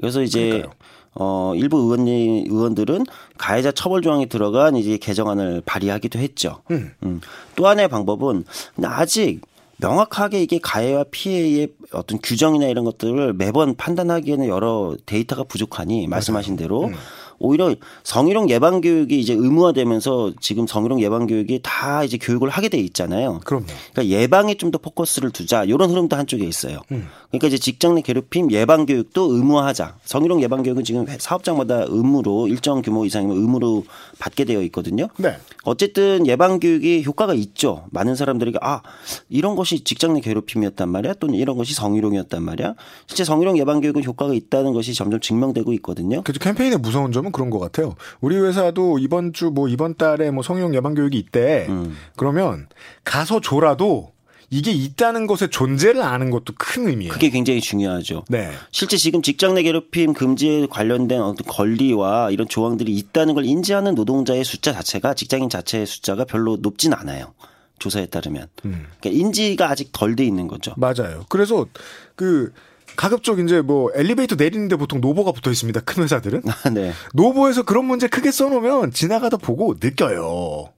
[0.00, 0.72] 그래서 이제 그러니까요.
[1.14, 3.04] 어, 일부 의원, 의원들은
[3.38, 6.60] 가해자 처벌 조항이 들어간 이제 개정안을 발의하기도 했죠.
[6.70, 6.92] 음.
[7.02, 7.20] 음.
[7.56, 9.40] 또 하나의 방법은 근데 아직
[9.78, 16.86] 명확하게 이게 가해와 피해의 어떤 규정이나 이런 것들을 매번 판단하기에는 여러 데이터가 부족하니 말씀하신 대로
[16.86, 16.94] 음.
[17.38, 22.78] 오히려 성희롱 예방 교육이 이제 의무화되면서 지금 성희롱 예방 교육이 다 이제 교육을 하게 돼
[22.78, 23.40] 있잖아요.
[23.44, 23.66] 그럼요.
[23.92, 26.80] 그러니까 예방에 좀 더 포커스를 두자 이런 흐름도 한쪽에 있어요.
[26.90, 27.06] 음.
[27.28, 29.96] 그러니까 이제 직장 내 괴롭힘 예방 교육도 의무화하자.
[30.04, 33.84] 성희롱 예방 교육은 지금 사업장마다 의무로 일정 규모 이상이면 의무로
[34.18, 35.08] 받게 되어 있거든요.
[35.18, 35.36] 네.
[35.64, 37.84] 어쨌든 예방 교육이 효과가 있죠.
[37.90, 38.82] 많은 사람들에게 아
[39.28, 42.74] 이런 것이 직장 내 괴롭힘이었단 말이야, 또는 이런 것이 성희롱이었단 말이야.
[43.06, 46.22] 실제 성희롱 예방 교육은 효과가 있다는 것이 점점 증명되고 있거든요.
[46.22, 47.94] 그 캠페인의 무서운 점은 그런 것 같아요.
[48.20, 51.66] 우리 회사도 이번 주 뭐 이번 달에 뭐 성희롱 예방 교육이 있대.
[51.68, 51.96] 음.
[52.16, 52.66] 그러면
[53.04, 54.12] 가서 줘라도
[54.50, 57.12] 이게 있다는 것의 존재를 아는 것도 큰 의미예요.
[57.12, 58.24] 그게 굉장히 중요하죠.
[58.28, 58.50] 네.
[58.70, 64.44] 실제 지금 직장 내 괴롭힘 금지에 관련된 어떤 권리와 이런 조항들이 있다는 걸 인지하는 노동자의
[64.44, 67.34] 숫자 자체가 직장인 자체의 숫자가 별로 높진 않아요.
[67.80, 68.46] 조사에 따르면.
[68.66, 68.86] 음.
[69.00, 70.72] 그러니까 인지가 아직 덜 돼 있는 거죠.
[70.76, 71.24] 맞아요.
[71.28, 71.66] 그래서
[72.14, 72.52] 그
[72.96, 75.80] 가급적 이제 뭐 엘리베이터 내리는데 보통 노보가 붙어 있습니다.
[75.80, 76.42] 큰 회사들은.
[76.74, 76.92] 네.
[77.14, 80.68] 노보에서 그런 문제 크게 써놓으면 지나가다 보고 느껴요.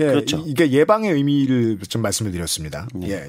[0.00, 0.38] 예, 그렇죠.
[0.38, 2.88] 이- 이게 예방의 의미를 좀 말씀을 드렸습니다.
[3.04, 3.28] 예, 예.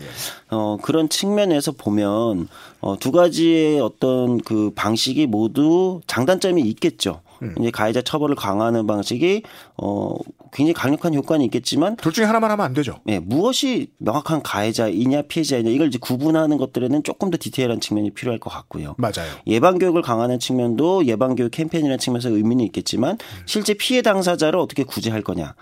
[0.50, 2.48] 어, 그런 측면에서 보면,
[2.82, 7.22] 어, 두 가지의 어떤 그 방식이 모두 장단점이 있겠죠.
[7.42, 7.56] 음.
[7.60, 9.44] 이제 가해자 처벌을 강화하는 방식이,
[9.78, 10.16] 어,
[10.52, 13.00] 굉장히 강력한 효과는 있겠지만, 둘 중에 하나만 하면 안 되죠.
[13.08, 18.50] 예, 무엇이 명확한 가해자이냐 피해자이냐 이걸 이제 구분하는 것들에는 조금 더 디테일한 측면이 필요할 것
[18.50, 18.96] 같고요.
[18.98, 19.32] 맞아요.
[19.48, 25.22] 예방 교육을 강화하는 측면도 예방 교육 캠페인이라는 측면에서 의미는 있겠지만 실제 피해 당사자를 어떻게 구제할
[25.22, 25.56] 거냐.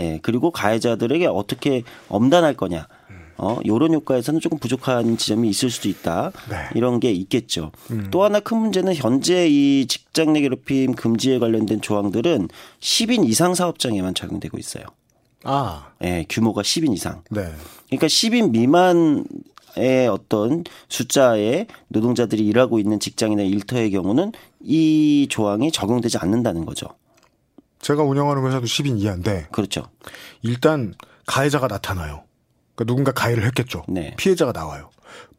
[0.00, 2.86] 예, 그리고 가해자들에게 어떻게 엄단할 거냐.
[3.38, 6.32] 어, 요런 효과에서는 조금 부족한 지점이 있을 수도 있다.
[6.50, 6.56] 네.
[6.74, 7.70] 이런 게 있겠죠.
[8.10, 12.48] 또 하나 큰 문제는 현재 이 직장 내 괴롭힘 금지에 관련된 조항들은
[12.80, 14.84] 10인 이상 사업장에만 적용되고 있어요.
[15.44, 17.22] 아, 예, 규모가 10인 이상.
[17.30, 17.42] 네.
[17.86, 19.24] 그러니까 10인 미만
[19.76, 26.88] 의 어떤 숫자의 노동자들이 일하고 있는 직장이나 일터의 경우는 이 조항이 적용되지 않는다는 거죠.
[27.80, 29.88] 제가 운영하는 회사도 10인 이하인데 그렇죠.
[30.42, 30.94] 일단
[31.26, 32.24] 가해자가 나타나요.
[32.78, 33.82] 그러니까 누군가 가해를 했겠죠.
[33.88, 34.14] 네.
[34.16, 34.90] 피해자가 나와요.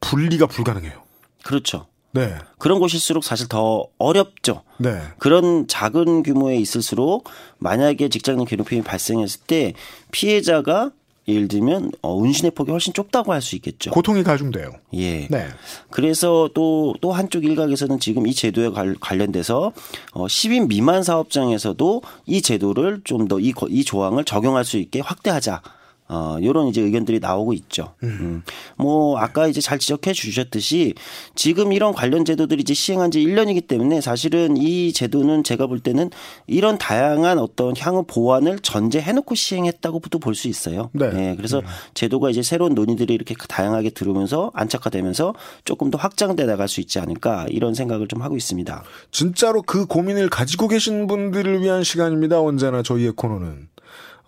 [0.02, 1.02] 분리가 불가능해요.
[1.43, 1.88] 그렇죠.
[2.12, 2.36] 네.
[2.58, 4.63] 그런 곳일수록 사실 더 어렵죠.
[4.78, 4.99] 네.
[5.19, 9.73] 그런 작은 규모에 있을수록 만약에 직장 내 괴롭힘이 발생했을 때
[10.12, 10.91] 피해자가
[11.28, 13.91] 예를 들면 어, 운신의 폭이 훨씬 좁다고 할 수 있겠죠.
[13.91, 14.71] 고통이 가중돼요.
[14.95, 15.28] 예.
[15.28, 15.47] 네.
[15.91, 19.71] 그래서 또, 또 한쪽 일각에서는 지금 이 제도에 관- 관련돼서
[20.13, 25.62] 어, 10인 미만 사업장에서도 이 제도를 좀 더 이 이 조항을 적용할 수 있게 확대하자.
[26.10, 27.93] 어, 요런 이제 의견들이 나오고 있죠.
[28.02, 28.41] 음.
[28.78, 30.95] 뭐, 아까 이제 잘 지적해 주셨듯이
[31.36, 36.10] 지금 이런 관련 제도들이 이제 시행한 지 1년이기 때문에 사실은 이 제도는 제가 볼 때는
[36.48, 40.89] 이런 다양한 어떤 향후 보완을 전제해 놓고 시행했다고부터 볼수 있어요.
[40.93, 41.12] 네.
[41.13, 41.62] 예, 그래서
[41.93, 47.45] 제도가 이제 새로운 논의들이 이렇게 다양하게 들어오면서 안착화되면서 조금 더 확장돼 나갈 수 있지 않을까
[47.50, 48.84] 이런 생각을 좀 하고 있습니다.
[49.12, 52.41] 진짜로 그 고민을 가지고 계신 분들을 위한 시간입니다.
[52.41, 53.69] 언제나 저희의 코너는.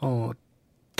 [0.01, 0.31] 어,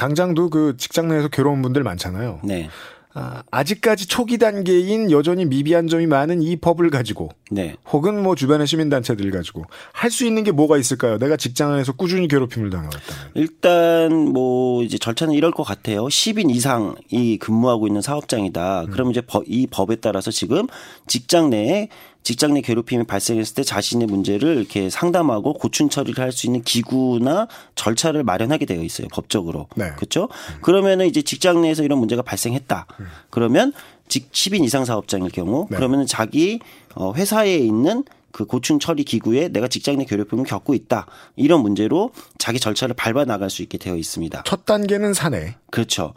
[0.05, 2.39] 당장도 그 직장 내에서 괴로운 분들 많잖아요.
[2.43, 2.69] 네.
[3.13, 7.75] 아, 아직까지 초기 단계인 여전히 미비한 점이 많은 이 법을 가지고 네.
[7.91, 11.19] 혹은 뭐 주변의 시민단체들 가지고 할 수 있는 게 뭐가 있을까요?
[11.19, 13.31] 내가 직장 안에서 꾸준히 괴롭힘을 당해왔다면.
[13.35, 16.05] 일단 뭐 이제 절차는 이럴 것 같아요.
[16.05, 18.85] 10인 이상이 근무하고 있는 사업장이다.
[18.91, 20.65] 그럼 이제 법- 이 법에 따라서 지금
[21.05, 21.89] 직장 내에
[22.23, 27.47] 직장 내 괴롭힘이 발생했을 때 자신의 문제를 이렇게 상담하고 고충 처리를 할 수 있는 기구나
[27.75, 29.07] 절차를 마련하게 되어 있어요.
[29.11, 29.67] 법적으로.
[29.75, 29.91] 네.
[29.97, 30.29] 그렇죠?
[30.61, 32.85] 그러면은 이제 직장 내에서 이런 문제가 발생했다.
[33.29, 33.73] 그러면
[34.07, 35.75] 직 10인 이상 사업장일 경우 네.
[35.77, 36.59] 그러면은 자기
[36.95, 41.05] 어, 회사에 있는 그 고충 처리 기구에 내가 직장 내 괴롭힘을 겪고 있다.
[41.35, 44.43] 이런 문제로 자기 절차를 밟아 나갈 수 있게 되어 있습니다.
[44.45, 45.55] 첫 단계는 사내.
[45.69, 46.13] 그렇죠.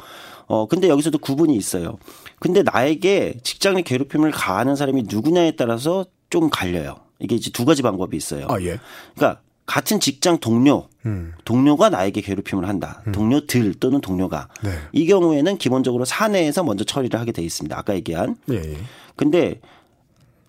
[0.46, 1.98] 어, 근데 여기서도 구분이 있어요.
[2.40, 6.96] 근데 나에게 직장 내 괴롭힘을 가하는 사람이 누구냐에 따라서 좀 갈려요.
[7.18, 8.46] 이게 이제 두 가지 방법이 있어요.
[8.50, 8.78] 아 예.
[9.14, 11.32] 그러니까 같은 직장 동료, 음.
[11.44, 13.02] 동료가 나에게 괴롭힘을 한다.
[13.12, 14.48] 동료들 또는 동료가.
[14.62, 14.70] 네.
[14.92, 17.78] 이 경우에는 기본적으로 사내에서 먼저 처리를 하게 돼 있습니다.
[17.78, 18.36] 아까 얘기한.
[18.50, 18.76] 예, 예.
[19.16, 19.60] 근데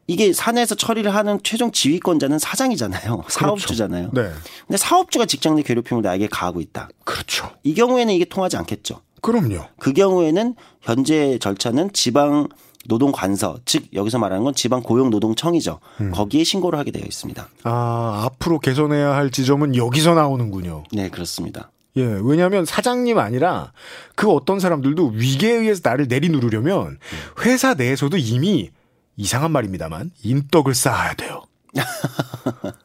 [0.07, 3.23] 이게 사내에서 처리를 하는 최종 지휘권자는 사장이잖아요.
[3.29, 4.11] 사업주잖아요.
[4.13, 4.31] 네.
[4.67, 6.89] 근데 사업주가 직장 내 괴롭힘을 나에게 가하고 있다.
[7.05, 7.49] 그렇죠.
[7.63, 9.01] 이 경우에는 이게 통하지 않겠죠.
[9.26, 9.65] 그럼요.
[9.80, 12.47] 그 경우에는 현재 절차는 지방
[12.88, 15.80] 노동관서, 즉 여기서 말하는 건 지방 고용노동청이죠.
[16.13, 17.47] 거기에 신고를 하게 되어 있습니다.
[17.63, 20.84] 아, 앞으로 개선해야 할 지점은 여기서 나오는군요.
[20.91, 21.71] 네, 그렇습니다.
[21.97, 23.71] 예, 왜냐하면 사장님 아니라
[24.13, 26.99] 그 어떤 사람들도 위계에 의해서 나를 내리누르려면
[27.43, 28.69] 회사 내에서도 이미
[29.17, 31.41] 이상한 말입니다만 인덕을 쌓아야 돼요.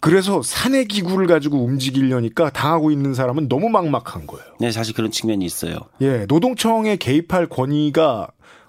[0.00, 4.44] 그래서 사내 기구를 가지고 움직이려니까 당하고 있는 사람은 너무 막막한 거예요.
[4.60, 5.78] 네, 사실 그런 측면이 있어요.
[6.00, 8.28] 예, 노동청에 개입할 권위가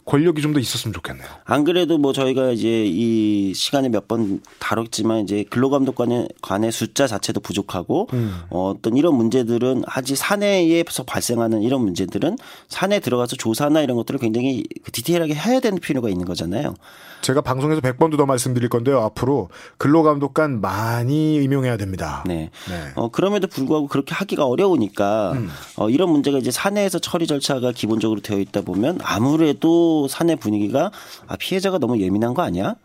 [0.10, 1.28] 권력이 좀 더 있었으면 좋겠네요.
[1.45, 7.41] 안 그래도 뭐 저희가 이제 이 시간에 몇 번 다뤘지만 이제 근로감독관의 관의 숫자 자체도
[7.41, 8.07] 부족하고
[8.49, 12.38] 어, 어떤 이런 문제들은 아직 사내에서 발생하는 이런 문제들은
[12.68, 16.74] 사내 들어가서 조사나 이런 것들을 굉장히 디테일하게 해야 되는 필요가 있는 거잖아요.
[17.22, 19.01] 제가 방송에서 100번도 더 말씀드릴 건데요.
[19.01, 22.24] 앞으로 근로감독관 많이 임용해야 됩니다.
[22.26, 22.49] 네.
[22.70, 22.91] 네.
[22.95, 25.34] 어, 그럼에도 불구하고 그렇게 하기가 어려우니까
[25.76, 30.91] 어, 이런 문제가 이제 사내에서 처리 절차가 기본적으로 되어 있다 보면 아무래도 사내 분위기가
[31.28, 32.76] 아, 피해자가 너무 예민한 거 아니야?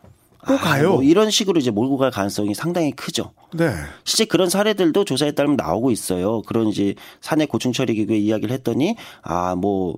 [0.46, 0.92] 또 가요.
[0.94, 3.32] 뭐 이런 식으로 이제 몰고 갈 가능성이 상당히 크죠.
[3.54, 3.70] 네.
[4.04, 6.42] 실제 그런 사례들도 조사에 따르면 나오고 있어요.
[6.42, 9.96] 그런 이제 사내 고충 처리 기구에 이야기를 했더니 아 뭐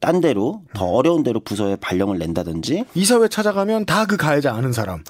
[0.00, 5.02] 딴 데로 더 어려운 데로 부서에 발령을 낸다든지 이사회 찾아가면 다 그 가해자 아는 사람.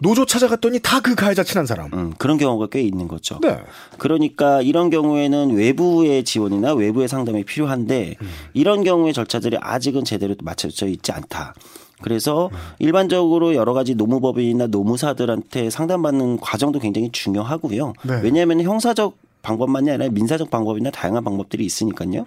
[0.00, 1.92] 노조 찾아갔더니 다 그 가해자 친한 사람.
[1.92, 3.38] 음, 그런 경우가 꽤 있는 거죠.
[3.42, 3.58] 네.
[3.98, 8.16] 그러니까 이런 경우에는 외부의 지원이나 외부의 상담이 필요한데
[8.54, 11.54] 이런 경우의 절차들이 아직은 제대로 맞춰져 있지 않다.
[12.02, 17.94] 그래서 일반적으로 여러 가지 노무법인이나 노무사들한테 상담받는 과정도 굉장히 중요하고요.
[18.04, 18.20] 네.
[18.22, 22.26] 왜냐하면 형사적 방법만이 아니라 민사적 방법이나 다양한 방법들이 있으니까요.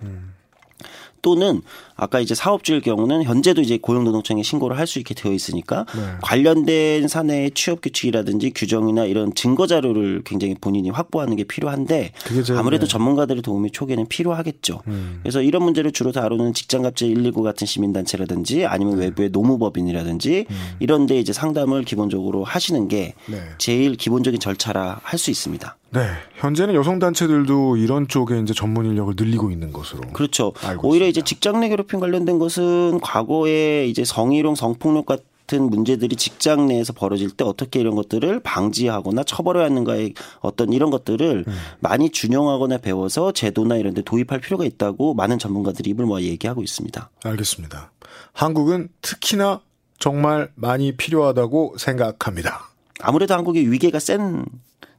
[1.21, 1.61] 또는
[1.95, 6.01] 아까 이제 사업주일 경우는 현재도 이제 고용노동청에 신고를 할 수 있게 되어 있으니까 네.
[6.23, 12.11] 관련된 사내의 취업 규칙이라든지 규정이나 이런 증거 자료를 굉장히 본인이 확보하는 게 필요한데
[12.57, 12.91] 아무래도 네.
[12.91, 14.81] 전문가들의 도움이 초기에는 필요하겠죠.
[14.87, 15.19] 음.
[15.21, 19.05] 그래서 이런 문제를 주로 다루는 직장갑질 119 같은 시민단체라든지 아니면 네.
[19.05, 20.55] 외부의 노무법인이라든지 음.
[20.79, 23.39] 이런데 이제 상담을 기본적으로 하시는 게 네.
[23.59, 25.75] 제일 기본적인 절차라 할 수 있습니다.
[25.91, 26.07] 네.
[26.35, 30.01] 현재는 여성 단체들도 이런 쪽에 이제 전문 인력을 늘리고 있는 것으로.
[30.13, 30.53] 그렇죠.
[30.83, 31.07] 오히려 있습니다.
[31.07, 37.31] 이제 직장 내 괴롭힘 관련된 것은 과거에 이제 성희롱, 성폭력 같은 문제들이 직장 내에서 벌어질
[37.31, 41.53] 때 어떻게 이런 것들을 방지하거나 처벌해야 하는가의 어떤 이런 것들을 음.
[41.79, 47.09] 많이 준용하거나 배워서 제도나 이런 데 도입할 필요가 있다고 많은 전문가들이 입을 모아 얘기하고 있습니다.
[47.23, 47.91] 알겠습니다.
[48.33, 49.61] 한국은 특히나
[49.97, 52.69] 정말 많이 필요하다고 생각합니다.
[53.01, 54.45] 아무래도 한국이 위계가 센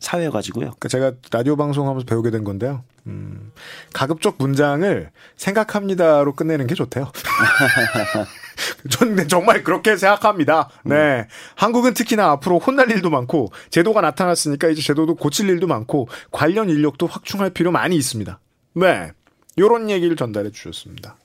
[0.01, 0.73] 사회여가지고요.
[0.79, 2.83] 그러니까 제가 라디오 방송하면서 배우게 된 건데요.
[3.07, 3.53] 음,
[3.93, 7.11] 가급적 문장을 생각합니다로 끝내는 게 좋대요.
[8.91, 10.69] 저는 정말 그렇게 생각합니다.
[10.85, 11.27] 네.
[11.55, 17.07] 한국은 특히나 앞으로 혼날 일도 많고, 제도가 나타났으니까 이제 제도도 고칠 일도 많고, 관련 인력도
[17.07, 18.39] 확충할 필요 많이 있습니다.
[18.75, 19.13] 네.
[19.59, 21.17] 요런 얘기를 전달해 주셨습니다.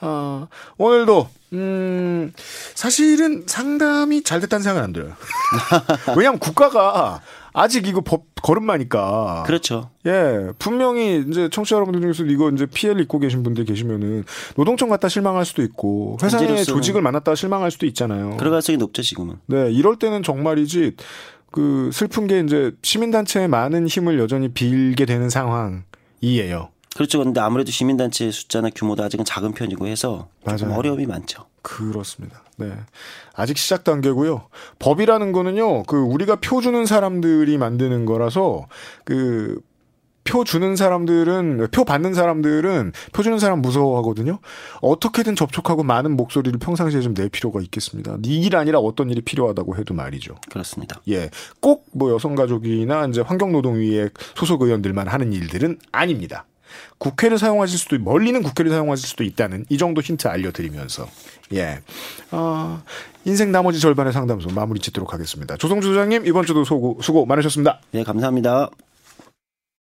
[0.00, 0.48] 아,
[0.78, 2.32] 오늘도, 음,
[2.74, 5.14] 사실은 상담이 잘 됐다는 생각은 안 들어요.
[6.16, 7.20] 왜냐하면 국가가
[7.58, 9.44] 아직 이거 법 걸음마니까.
[9.46, 9.88] 그렇죠.
[10.04, 14.24] 예, 분명히 이제 청취자 여러분들 중에서 이거 이제 피해를 입고 계신 분들 계시면은
[14.56, 18.36] 노동청 갔다 실망할 수도 있고 회사 내 현재로서는 조직을 만났다 실망할 수도 있잖아요.
[18.36, 19.36] 그럴 가능성이 높죠 지금은.
[19.46, 20.96] 네, 이럴 때는 정말이지
[21.50, 26.68] 그 슬픈 게 이제 시민단체의 많은 힘을 여전히 빌게 되는 상황이에요.
[26.94, 27.24] 그렇죠.
[27.24, 30.28] 근데 아무래도 시민단체 숫자나 규모도 아직은 작은 편이고 해서
[30.58, 30.78] 좀 맞아요.
[30.78, 31.46] 어려움이 많죠.
[31.66, 32.42] 그렇습니다.
[32.58, 32.72] 네.
[33.34, 34.46] 아직 시작 단계고요.
[34.78, 38.68] 법이라는 거는요, 그, 우리가 표 주는 사람들이 만드는 거라서,
[39.04, 39.60] 그,
[40.22, 44.40] 표 주는 사람들은 표 받는 사람들은 표 주는 사람 무서워하거든요.
[44.80, 48.16] 어떻게든 접촉하고 많은 목소리를 평상시에 좀 낼 필요가 있겠습니다.
[48.24, 50.34] 이 일 아니라 어떤 일이 필요하다고 해도 말이죠.
[50.50, 51.00] 그렇습니다.
[51.08, 56.44] 예, 꼭 뭐 여성가족이나 이제 환경노동위의 소속 의원들만 하는 일들은 아닙니다.
[56.98, 61.06] 국회를 사용하실 수도 멀리는 국회를 사용하실 수도 있다는 이 정도 힌트 알려드리면서
[61.54, 61.80] 예,
[62.30, 62.82] 어,
[63.24, 65.56] 인생 나머지 절반의 상담소 마무리 짓도록 하겠습니다.
[65.56, 67.80] 조성주 소장님 이번 주도 수고, 수고 많으셨습니다.
[67.92, 68.70] 네, 감사합니다.